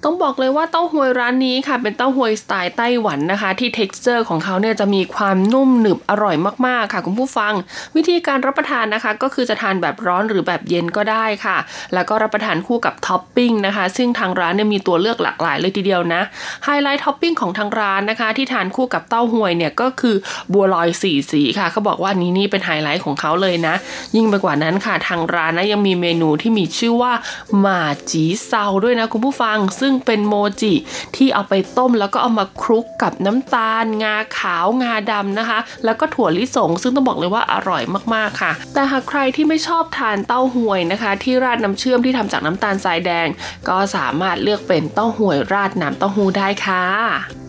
[0.09, 6.35] ต้องบอกเลยว่าเต้าหวยร้านนี้ค่ะ เป็นเต้าหวยสไตล์ไต้หวันนะคะ ที่ t e x t อร์ของเขาเนี่ยจะมีความนุ่มหนึบอร่อย
[6.67, 7.53] มากๆค่ะ คุณผู้ฟัง
[7.95, 11.57] วิธีการรับประทานนะคะ ก็คือจะทานแบบร้อนหรือแบบเย็นก็ได้ค่ะ
[11.93, 16.21] แล้วก็รับประทานคู่กับท็อปปิ้งนะคะ ซึ่งทางร้านเนี่ยมีตัวเลือกหลากหลายเลยทีเดียวนะ
[16.65, 20.15] ไฮไลท์ท็อปปิ้งของทางร้านนะคะ ที่ทานคู่กับเต้าหวยเนี่ยก็คือ
[20.53, 23.75] บัวลอยสีสีค่ะเขาบอกว่านี้นี่เป็นไฮไลท์ของเขาเลยนะ
[24.15, 27.13] ยิ่งไปกว่านั้นค่ะทางร้านนะยังมีเมนูที่มีชื่อว่า
[27.59, 30.73] 麻糬燒 ด้วยนะคุณผู้ฟัง ซึ่งเป็นโมจิ
[31.15, 37.83] ที่เอาไปต้มแล้วก็เอามาคลุกกับน้ำตาล งาขาวงาดำนะคะ แล้วก็ถั่วลิสง ซึ่งต้องบอกเลยว่าอร่อย
[38.13, 43.27] มากๆค่ะ แต่หากใครที่ไม่ชอบทานเต้าหวยนะคะ ที่ราดน้ำเชื่อมที่ทำจากน้ำตาลทรายแดง
[43.69, 47.46] ก็สามารถเลือกเป็นเต้าหวยราดน้ำเต้าหู้ได้ค่ะ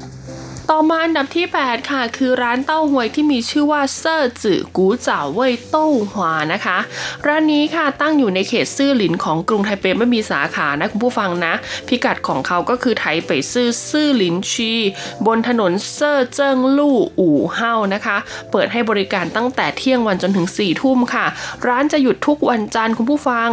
[0.73, 6.79] ต่อมาอันดับที่ 8 ค่ะ คือร้านเต้าหวยที่มีชื่อว่าเซอร์จื่อกูเจ๋าเว่ยเต้าหวานะคะ
[7.27, 11.55] ร้านนี้ค่ะตั้งอยู่ในเขตซื่อหลินของกรุงไทเปไม่มีสาขานะคุณผู้ฟังนะ
[11.89, 14.73] พิกัดของเขาก็คือไทเปซื่อซื่อหลินชี
[15.27, 18.17] บนถนนเซอร์เจิ้งลู่五號 นะคะ
[18.53, 21.27] เปิดให้บริการตั้งแต่เที่ยงวันจนถึง4ี่ทุ่มค่ะ
[21.67, 23.51] ร้านจะหยุดทุกวันจันทร์คุณผู้ฟัง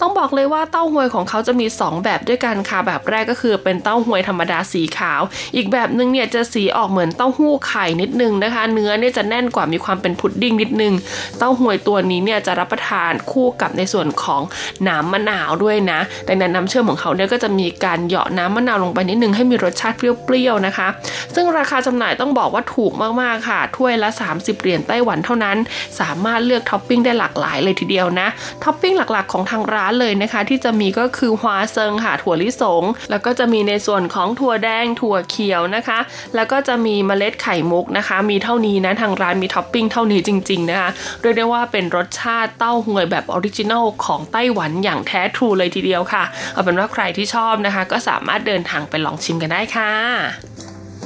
[0.00, 5.20] ต้องบอกเลยว่าเต้าหวยของเขาจะมี 2 แบบด้วยกันค่ะ แบบแรกก็คือเป็นเต้าหวยธรรมดาสีขาว
[5.56, 10.94] อีกแบบหนึ่งเนี่ยจะสีออกเหมือนเต้าหู้ไข่นิดนึงนะคะ เนื้อเนี่ยจะแน่นกว่ามีความเป็นพุดดิ้งนิดนึง
[11.38, 14.42] เต้าหวยตัวนี้เนี่ยจะรับประทานคู่กับในส่วนของ
[14.88, 20.02] น้ำมะนาวด้วยนะ ดังนั้นน้ำเชื่อมของเขาเนี่ยก็จะมีการเหยาะน้ำมะนาวลงไปนิดนึงให้มีรสชาติเป
[20.32, 20.88] รี้ยวๆนะคะ
[21.34, 25.56] ซึ่งราคาจำหน่ายต้องบอกว่าถูกมากๆค่ะ ถ้วยละ 30 เหรียญไต้หวันเท่านั้น
[26.00, 28.28] สามารถเลือกท็อปปิ้งได้หลากหลายเลยทีเดียวนะ
[28.64, 35.98] ท็อปปิ้งหลักๆของทางร้านเลยนะคะ ที่จะมีก็คือ花生 ค่ะถั่วลิสง แล้วก็จะมีในส่วนของถั่วแดงถั่วเขียวนะคะ
[36.34, 40.90] แล้วก็จะมีเมล็ดไข่มุกนะคะ มีเท่านี้นะทางร้านมีท็อปปิ้งเท่านี้จริง ๆ นะคะ
[41.20, 50.55] เรียกได้ว่าเป็นรสชาติเต้าหวยแบบ original ของไต้หวันอย่างแท้ true เลยทีเดียวค่ะ เอาเป็นว่าใครที่ชอบนะคะ ก็สามารถเดินทางไปลองชิมกันได้ค่ะ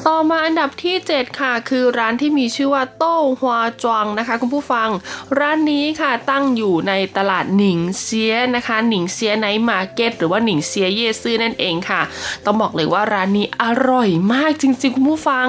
[0.09, 4.89] ต่อมาอันดับที่ 7 ค่ะ คือร้านที่มีชื่อว่าโต้ฮวาจวงนะคะ คุณผู้ฟัง
[5.39, 12.01] ร้านนี้ค่ะตั้งอยู่ในตลาดหนิงเซียนะคะหนิงเซีย Night Market หรือว่าหนิงเซีย 夜市 นั่นเองค่ะ
[12.45, 15.47] ต้องบอกเลยว่าร้านนี้อร่อยมากจริงๆ คุณผู้ฟัง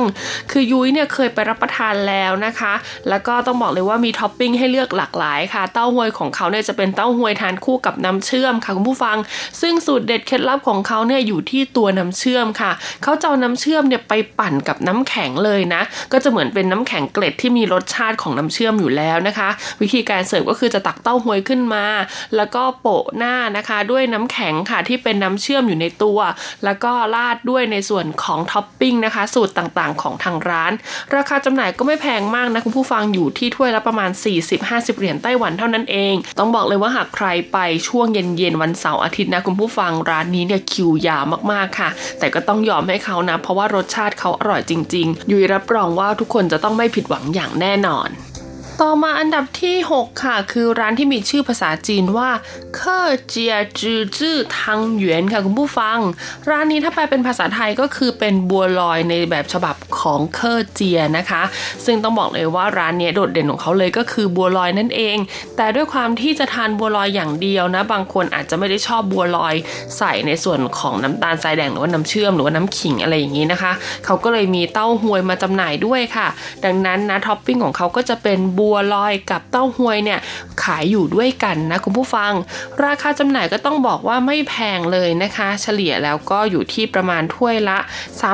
[0.51, 2.73] คือยุ้ยเนี่ยเคยไปรับประทานแล้วนะคะ
[3.09, 9.17] แล้วก็ต้องบอกเลยว่ามีท็อปปิ้งให้เลือกหลากหลายค่ะ เต้าหวยของเขาเนี่ยจะเป็นเต้าหวยทานคู่กับน้ำเชื่อมค่ะคุณผู้ฟัง
[9.61, 12.71] ซึ่งสูตรเด็ดเคล็ดลับของเขาเนี่ยอยู่ที่ตัวน้ำเชื่อมค่ะ
[13.03, 15.81] เขาจะเอาน้ำเชื่อมเนี่ยไปปั่นกับน้ำแข็งเลยนะ
[16.11, 19.49] ก็จะเหมือนเป็นน้ำแข็งเกล็ดที่มีรสชาติของน้ำเชื่อมอยู่แล้วนะคะ
[19.81, 21.85] วิธีการเสิร์ฟก็คือจะตักเต้าหวยขึ้นมา
[22.35, 26.19] แล้วก็โปะหน้านะคะด้วยน้ำแข็งค่ะที่เป็นน้ำเชื่อมอยู่ในตัว
[26.65, 30.71] แล้วก็ราดด้วยในส่วนของท็อปปิ้งนะคะ สูตรต่างๆ ของทางร้าน
[31.15, 34.11] ราคาจำหน่ายก็ไม่แพงมากนะคุณผู้ฟังอยู่ที่ถ้วยละประมาณ
[34.55, 41.89] 40-50 เหรียญไต้หวันเท่านั้นเอง ต้องบอกเลยว่าหากใครไปช่วงเย็นๆวันเสาร์อาทิตย์นะคุณผู้ฟังร้านนี้เนี่ยคิวยาวมากๆค่ะ
[42.19, 48.09] แต่ก็ต้องยอมให้เขานะเพราะว่ารสชาติเขาอร่อยจริง ๆ ยุยรับรองว่าทุกคนจะต้องไม่ผิดหวังอย่างแน่นอน
[48.85, 52.29] ต่อมาอันดับที่ 6 ค่ะ คือร้านที่มีชื่อภาษาจีนว่า
[52.75, 55.97] เคอเจียจือจื้อทังหยวนค่ะคุณผู้ฟัง
[56.49, 61.43] ร้านนี้ถ้าแปลเป็นภาษาไทยก็คือเป็นบัวลอยในแบบฉบับของเคอเจียนะคะ
[61.85, 65.17] ซึ่งต้องบอกเลยว่าร้านนี้โดดเด่นของเขาเลยก็คือบัวลอยนั่นเอง
[65.57, 69.55] แต่ด้วยความที่จะทานบัวลอยอย่างเดียวนะ บางคนอาจจะไม่ได้ชอบบัวลอย
[69.97, 73.71] ใส่ในส่วนของน้ำตาลทรายแดงหรือว่าน้ำเชื่อมหรือว่าน้ำขิงอะไรอย่างนี้นะคะ
[74.05, 76.27] เขาก็เลยมีเต้าหวยมาจำหน่ายด้วยค่ะ
[76.65, 80.19] ดังนั้นนะท็อปปิ้งของเขาก็จะเป็นบัวัวลอยกับเต้าหวยเนี่ย
[80.63, 82.31] ขายอยู่ด้วยกันนะคุณผู้ฟัง
[82.85, 87.77] ราคาจำหน่ายก็ต้องบอกว่าไม่แพงเลยนะคะ เฉลี่ยแล้วก็อยู่ที่ประมาณถ้วยละ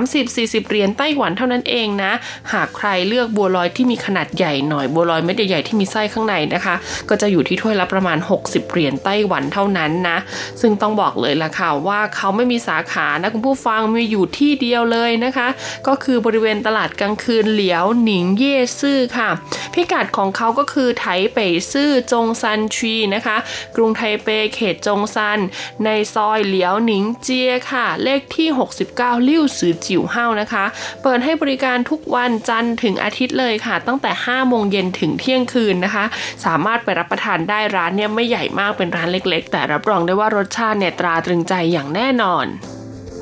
[0.05, 2.11] 30-40 เหรียญไต้หวันเท่านั้นเองนะ
[2.53, 6.75] หากใครเลือกบัวลอยที่มีขนาดใหญ่หน่อยบัวลอยเม็ดใหญ่ๆที่มีไส้ข้างในนะคะ
[7.09, 10.17] ก็จะอยู่ที่ถ้วยละประมาณ 60 เหรียญไต้หวันเท่านั้นนะ
[10.61, 15.47] ซึ่งต้องบอกเลยล่ะค่ะว่าเขาไม่มีสาขานะคุณผู้ฟังมีอยู่ที่เดียวเลยนะคะ
[15.87, 19.29] ก็คือบริเวณตลาดกลางคืนเหลียวหนิงเย่ซื่อค่ะ
[19.73, 23.37] พิกัดของเขาก็คือไถเป่ยซื่อจงซันชีนะคะ
[23.75, 25.39] กรุงไทเปเขตจงซัน
[25.85, 28.47] ในซอยเหลียวหนิงเจียค่ะ เลขที่
[28.87, 30.65] 69 ลิ่วซือจิ๋วเฮานะคะ
[31.03, 36.05] เปิดให้บริการทุกวันจันทร์ถึงอาทิตย์เลยค่ะ ตั้งแต่ 5 โมงเย็นถึงเที่ยงคืนนะคะ
[36.45, 42.47] สามารถไปรับประทานได้ร้านเนี่ยไม่ใหญ่มากเป็นร้านเล็กๆ แต่รับรองได้ว่ารสชาติเนี่ยตราตรึงใจอย่างแน่นอน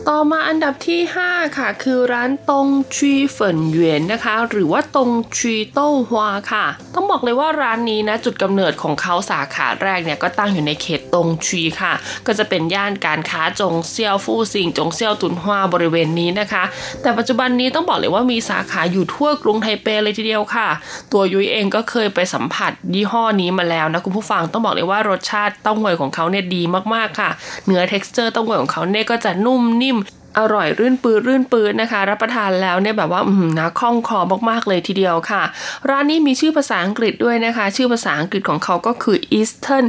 [0.10, 11.94] ต่อมาอันดับที่ 5 ค่ะ คือร้านตงชีเฟินเหวียนนะคะ หรือว่าตงชีโต้ฮวาค่ะ ต้องบอกเลยว่าร้านนี้นะจุดกำเนิดของเขาสาขาแรกเนี่ยก็ตั้งอยู่ในเขตตงชีค่ะ
[12.28, 16.64] ก็จะเป็นย่านการค้าจงเซียวฟู่ซิงจงเซียวตุนฮวาบริเวณนี้นะคะ
[17.02, 20.68] แต่ปัจจุบันนี้ต้องบอกเลยว่ามีสาขาอยู่ทั่วกรุงไทเปเลยทีเดียวค่ะ
[21.12, 26.62] ตัวยุ้ยเองก็เคยไปสัมผัสยี่ห้อนี้มาแล้วนะคุณผู้ฟังต้องบอกเลยว่ารสชาติเต้าหวยของเขาเนี่ยดี
[26.94, 27.30] มากๆค่ะ
[27.66, 29.95] เนื้อ texture เต้าหวยของเขาเนี่ยก็จะนุ่มนิ่ม
[30.38, 34.20] อร่อยรื่นปื้รื่นปื้นะคะ รับประทานแล้วเนี่ยแบบว่าอืมนะคล่องคอ
[34.50, 35.44] มากๆเลยทีเดียวค่ะ
[35.90, 39.86] ร้านนี้มีชื่อภาษาอังกฤษด้วยนะคะ ชื่อภาษาอังกฤษของเขาก็คือ Eastern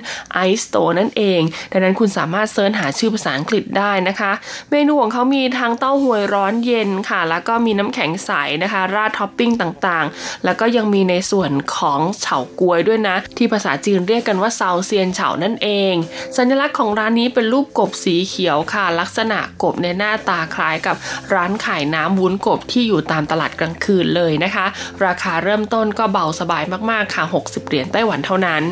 [0.48, 1.40] Ice Store นั่นเอง
[1.72, 4.32] ดังนั้นคุณสามารถ search หาชื่อภาษาอังกฤษได้นะคะ
[4.70, 8.30] เมนูของเขามีทั้งเต้าหวยร้อนเย็นค่ะ แล้วก็มีน้ำแข็งใส
[8.62, 15.94] นะคะ ราดท็อปปิ้งต่างๆ แล้วก็ยังมีในส่วนของเฉาก๊วยด้วยนะ ที่ภาษาจีนเรียกกันว่า燒仙草 นั่นเอง
[16.36, 20.96] สัญลักษณ์ของร้านนี้เป็นรูปกบสีเขียวค่ะ ลักษณะกบในหน้าตาคล้ายกับ
[21.34, 24.66] ร้านขายน้ำวุ้นกบที่อยู่ตามตลาดกลางคืนเลยนะคะ
[25.06, 28.62] ราคาเริ่มต้นก็เบาสบายมากๆค่ะ 60 เหรียญไต้หวันเท่านั้น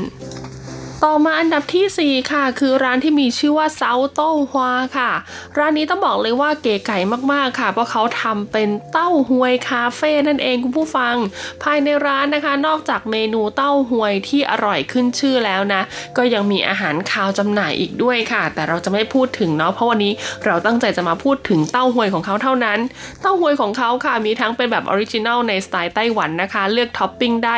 [1.09, 5.11] ต่อมาอันดับที่ 4 ค่ะ คือร้านที่มีชื่อว่าเซาโต้ฮวาค่ะ
[5.59, 6.99] ร้านนี้ต้องบอกเลยว่าเก๋ไก่
[7.33, 11.15] มากๆค่ะ เพราะเขาทำเป็นเต้าหวยคาเฟ่นั่นเองคุณผู้ฟัง
[11.63, 15.83] ภายในร้านนะคะ นอกจากเมนูเต้าหวยที่อร่อยขึ้นชื่อแล้วนะ
[16.17, 20.13] ก็ยังมีอาหารคาวจำหน่ายอีกด้วยค่ะ แต่เราจะไม่พูดถึงเนาะเพราะวันนี้
[20.45, 22.79] เราตั้งใจจะมาพูดถึงเต้าหวยของเขาเท่านั้น
[23.23, 27.57] เต้าหวยของเขาค่ะมีทั้งเป็นแบบ original ในสไตล์ไต้หวันนะคะ เลือกท็อปปิ้งได้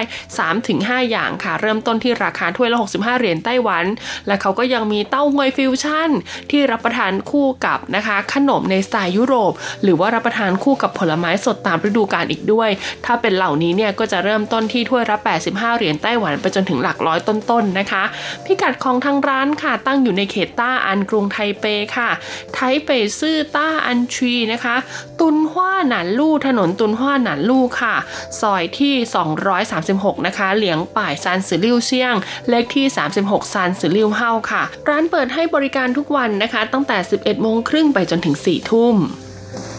[0.54, 3.84] 3-5 อย่างค่ะ เริ่มต้นที่ราคาถ้วยละ65เหรียญไต้หวัน
[4.26, 6.10] และเขาก็ยังมีเต้าหวยฟิวชั่น
[6.50, 12.70] ที่รับประทานคู่กับนะคะขนมในสไตล์ยุโรป หรือว่ารับประทานคู่กับผลไม้สดตามฤดูกาลอีกด้วย
[13.04, 15.16] ถ้าเป็นเหล่านี้เนี่ยก็จะเริ่มต้นที่ถ้วยละ
[15.48, 18.02] 85 เหรียญไต้หวันไปจนถึงหลักร้อยต้นๆนะคะ
[18.44, 21.64] พิกัดของทางร้านค่ะตั้งอยู่ในเขตต้าอันกรุงไทเป
[21.96, 22.10] ค่ะ
[22.54, 24.76] ไทเปซื่อต้าอันทรีนะคะ
[25.20, 27.94] ตุนฮว่าหนานลู่ถนนตุนฮว่าหนานลู่ค่ะ
[28.40, 28.94] ซอยที่
[29.60, 32.14] 236 นะคะ เหลียงป่ายซานสือลิ่วเชียง
[32.48, 32.86] เลขที่
[33.24, 38.96] 36 ซานสือลิ่วเฮาค่ะ ร้านเปิดให้บริการทุกวันนะคะ ตั้งแต่ 11โมงครึ่งไปจนถึง 4 ทุ่ม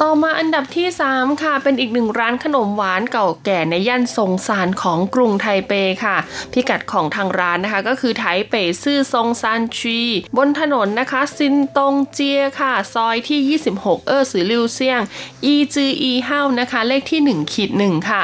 [0.02, 5.74] ต่อมาอันดับที่ 3 ค่ะ เป็นอีกหนึ่งร้านขนมหวานเก่าแก่ในย่านซงซานของกรุงไทเป
[6.04, 6.18] ค่ะ
[6.54, 10.00] พิกัดของทางร้านนะคะ ก็คือไทเปซื่อซงซานชี
[10.38, 15.02] บนถนนนะคะ ซินตงเจียค่ะ ซอยที่ 26 เออสือลิวเซียง
[15.46, 18.22] อีจืออีเฮานะคะ เลขที่1ขีดหนึ่งค่ะ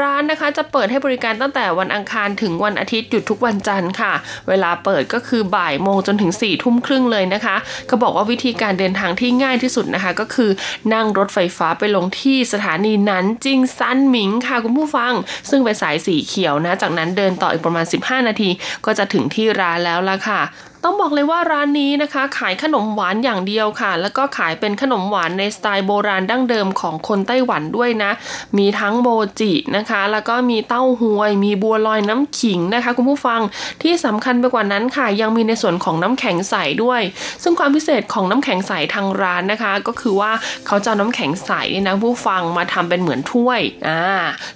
[0.00, 4.12] ร้านนะคะจะเปิดให้บริการตั้งแต่วันอังคารถึงวันอาทิตย์หยุดทุกวันจันทร์ค่ะ
[4.48, 7.56] เวลาเปิดก็คือบ่ายโมงจนถึง4ี่ทุ่มครึ่งเลยนะคะ
[7.90, 10.50] ก็บอกว่าวิธีการเดินทางที่ง่ายที่สุดนะคะ ก็คือ
[10.94, 15.12] นั่งรถไฟฟ้าไปลงที่สถานีนั้นจิงซันหมิงค่ะคุณผู้ฟัง
[15.50, 18.50] ซึ่งเป็นสายสีเขียวนะ จากนั้นเดินต่ออีกประมาณ 15 นาที
[18.84, 20.40] ก็จะถึงที่ร้านแล้วละค่ะ
[20.84, 28.10] ต้องบอกเลยว่าร้านนี้นะคะ ขายขนมหวานอย่างเดียวค่ะ แล้วก็ขายเป็นขนมหวานในสไตล์โบราณดั้งเดิมของคนไต้หวันด้วยนะ
[28.58, 29.08] มีทั้งโม
[29.40, 33.40] จินะคะ แล้วก็มีเต้าหวย มีบัวลอยน้ำขิงนะคะ คุณผู้ฟัง
[33.82, 37.00] ที่สำคัญไปกว่านั้นค่ะ ยังมีในส่วนของน้ำแข็งใสด้วย
[37.42, 40.32] ซึ่งความพิเศษของน้ำแข็งใสทางร้านนะคะ ก็คือว่า
[40.66, 44.04] เขาจะน้ำแข็งใสนี่นะผู้ฟังมาทำเป็นเหมือนถ้วยอ่า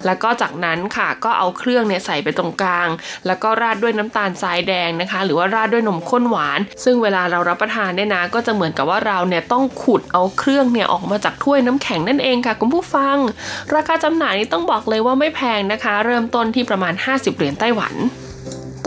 [0.05, 2.89] แล้วก็จากนั้นค่ะก็เอาเครื่องเนี่ยใส่ไปตรงกลาง
[3.27, 13.17] แล้วก็ราดด้วยน้ำตาลทรายแดงนะคะ หรือว่าราดด้วยนมข้นหวาน ซึ่งเวลาเรารับประทานเนี่ยนะ ก็จะเหมือนกับว่าเราเนี่ยต้องขุดเอาเครื่องเนี่ยออกมาจากถ้วยน้ำแข็งนั่นเองค่ะคุณผู้ฟัง
[13.75, 17.93] ราคาจำหน่ายนี่ต้องบอกเลยว่าไม่แพงนะคะ เริ่มต้นที่ประมาณ 50 เหรียญไต้หวัน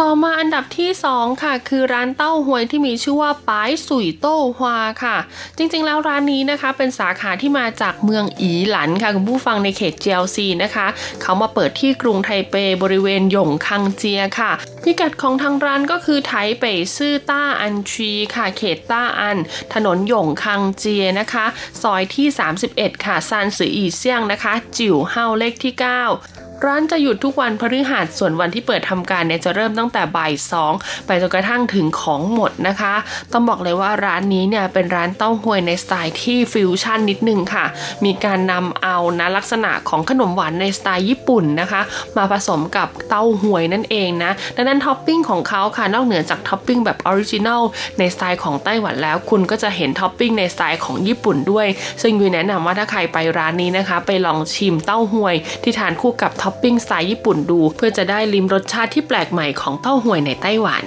[0.04, 5.16] ต่อมาอันดับที่ 2 ค่ะ คือร้านเต้าหวยที่มีชื่อว่าป้ายสุยโต้ฮวาค่ะ
[5.56, 10.86] จริงๆ แล้วร้านนี้นะคะ เป็นสาขาที่มาจากเมืองอีหลันค่ะ คุณผู้ฟังในเขตเจียวซีนะคะ
[11.22, 16.64] เขามาเปิดที่กรุงไทเปบริเวณหยงคังเจียค่ะ พิกัดของทางร้านก็คือ台北
[16.96, 19.38] 市大安區 ค่ะ เขตต้าอัน
[19.74, 21.46] ถนนหยงคังเจียนะคะ
[21.82, 22.26] ซอยที่
[22.66, 30.72] 31 ค่ะ三十一巷 นะคะ 九號 เลขที่ 9 ร้านจะหยุดทุกวันพฤหัสส่วนวันที่เปิดทำการเนี่ยจะเริ่มตั้งแต่บ่ายสอง
[31.06, 32.94] ไปจนกระทั่งถึงของหมดนะคะ
[33.32, 37.64] ต้องบอกเลยว่าร้านนี้เนี่ยเป็นร้านเต้าหวยในสไตล์ที่ฟิวชั่นนิดนึงค่ะ
[38.04, 41.80] มีการนำเอานะลักษณะของขนมหวานในสไตล์ญี่ปุ่นนะคะ
[42.16, 47.62] มาผสมกับเต้าหวยนั่นเองนะดังนั้นท็อปปิ้งของเขาค่ะนอกเหนือจากท็อปปิ้งแบบ original
[47.98, 51.66] ในสไตล์ของไต้หวันแล้ว คุณก็จะเห็นท็อปปิ้งในสไตล์ของญี่ปุ่นด้วย
[52.02, 60.84] ซึ่งยุ้ยแนะนำว่าถ้าใครไปร้านนี้นะคะ ไปลองชิมเต้าหวยที่ทานคู่กับท็อปปิ้งสไตล์ญี่ปุ่นดู เพื่อจะได้ลิมรสชาติที่แปลกใหม่ของเต้าหวยในไต้หวัน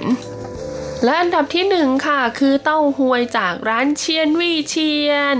[1.05, 5.37] และอันดับที่หนึ่งค่ะคือเต้าหวยจากร้านเชียนวี่เชียน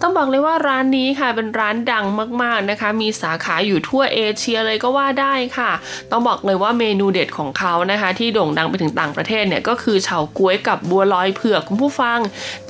[0.00, 2.04] ต้องบอกเลยว่าร้านนี้ค่ะเป็นร้านดัง
[2.42, 5.70] มากๆนะคะ มีสาขาอยู่ทั่วเอเชียเลยก็ว่าได้ค่ะ
[6.10, 12.18] ต้องบอกเลยว่าเมนูเด็ดของเขานะคะ ที่โด่งดังไปถึงต่างประเทศเนี่ยก็คือเฉาก๊วยกับบัวลอยเผือกคุณผู้ฟัง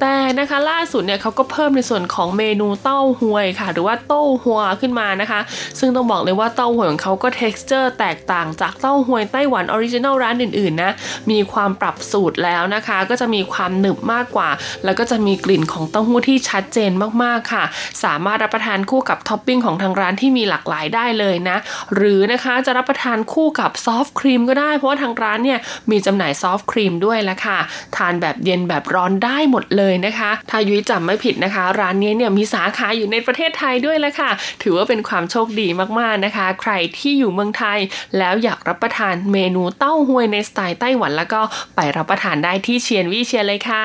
[0.01, 5.40] แต่นะคะล่าสุดเนี่ยเขาก็เพิ่มในส่วนของเมนูเต้าหวยค่ะ หรือว่าเต้าหัวขึ้นมานะคะ
[5.78, 10.92] ซึ่งต้องบอกเลยว่าเต้าหวยของเขาก็ texture แตกต่างจากเต้าหวยไต้หวัน original ร้านอื่นๆนะ
[11.30, 14.51] มีความปรับสูตรตรแล้วนะคะ ก็จะมีความหนึบมากกว่า
[14.85, 17.64] แล้วก็จะมีกลิ่นของเต้าหู้ที่ชัดเจนมากๆค่ะ
[18.05, 21.57] สามารถรับประทานคู่กับท็อปปิ้งของทางร้านที่มีหลากหลายได้เลยนะ
[21.95, 25.59] หรือนะคะจะรับประทานคู่กับซอฟต์ครีมก็ได้ เพราะว่าทางร้านเนี่ย
[25.91, 27.59] มีจำหน่ายซอฟต์ครีมด้วยละค่ะ
[27.97, 34.30] ทานแบบเย็นแบบร้อนได้หมดเลยนะคะ ถ้ายุ้ยจำไม่ผิดนะคะ ร้านนี้เนี่ยมีสาขาอยู่ในประเทศไทยด้วยละค่ะ
[34.62, 35.68] ถือว่าเป็นความโชคดี
[35.99, 37.78] มากๆนะคะ ใครที่อยู่เมืองไทย
[38.18, 41.41] แล้วอยากรับประทานเมนูเต้าหวยในสไตล์ไต้หวันแล้วก็
[41.76, 43.81] ไปรับประทานได้ที่เชียนวิเชียนเลยค่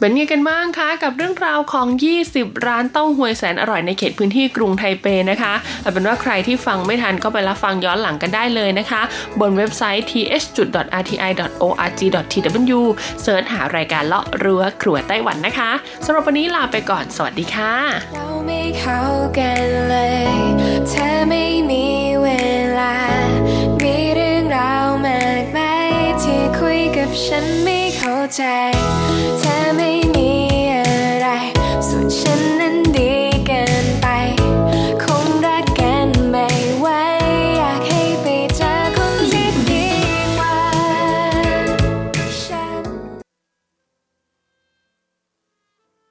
[0.00, 1.86] เป็นไงกันบ้างคะกับเรื่องราวของ
[2.26, 9.02] 20 ร้านเต้าหวยแสนอร่อยในเขตพื้นที่กรุงไทเปนะคะเอาเป็นว่าใครที่ฟังไม่ทันก็ไปรับฟังย้อนหลังกันได้เลยนะคะ
[9.40, 11.60] บนเว็บไซต์ th.rti.org.tw
[13.22, 15.70] เสิร์ชหารายการเลาะรั้วครัวไต้หวันนะคะ
[16.04, 17.74] สำหรับวันนี้ลาไปก่อนสวัสดีค่ะ
[18.14, 19.02] เราไม่เข้า
[19.38, 20.26] กันเลย
[20.88, 21.84] เธอไม่มี
[22.22, 22.28] เว
[22.78, 22.94] ลา
[27.26, 28.42] ฉันไม่เข้าใจ
[29.40, 29.91] เธอไม่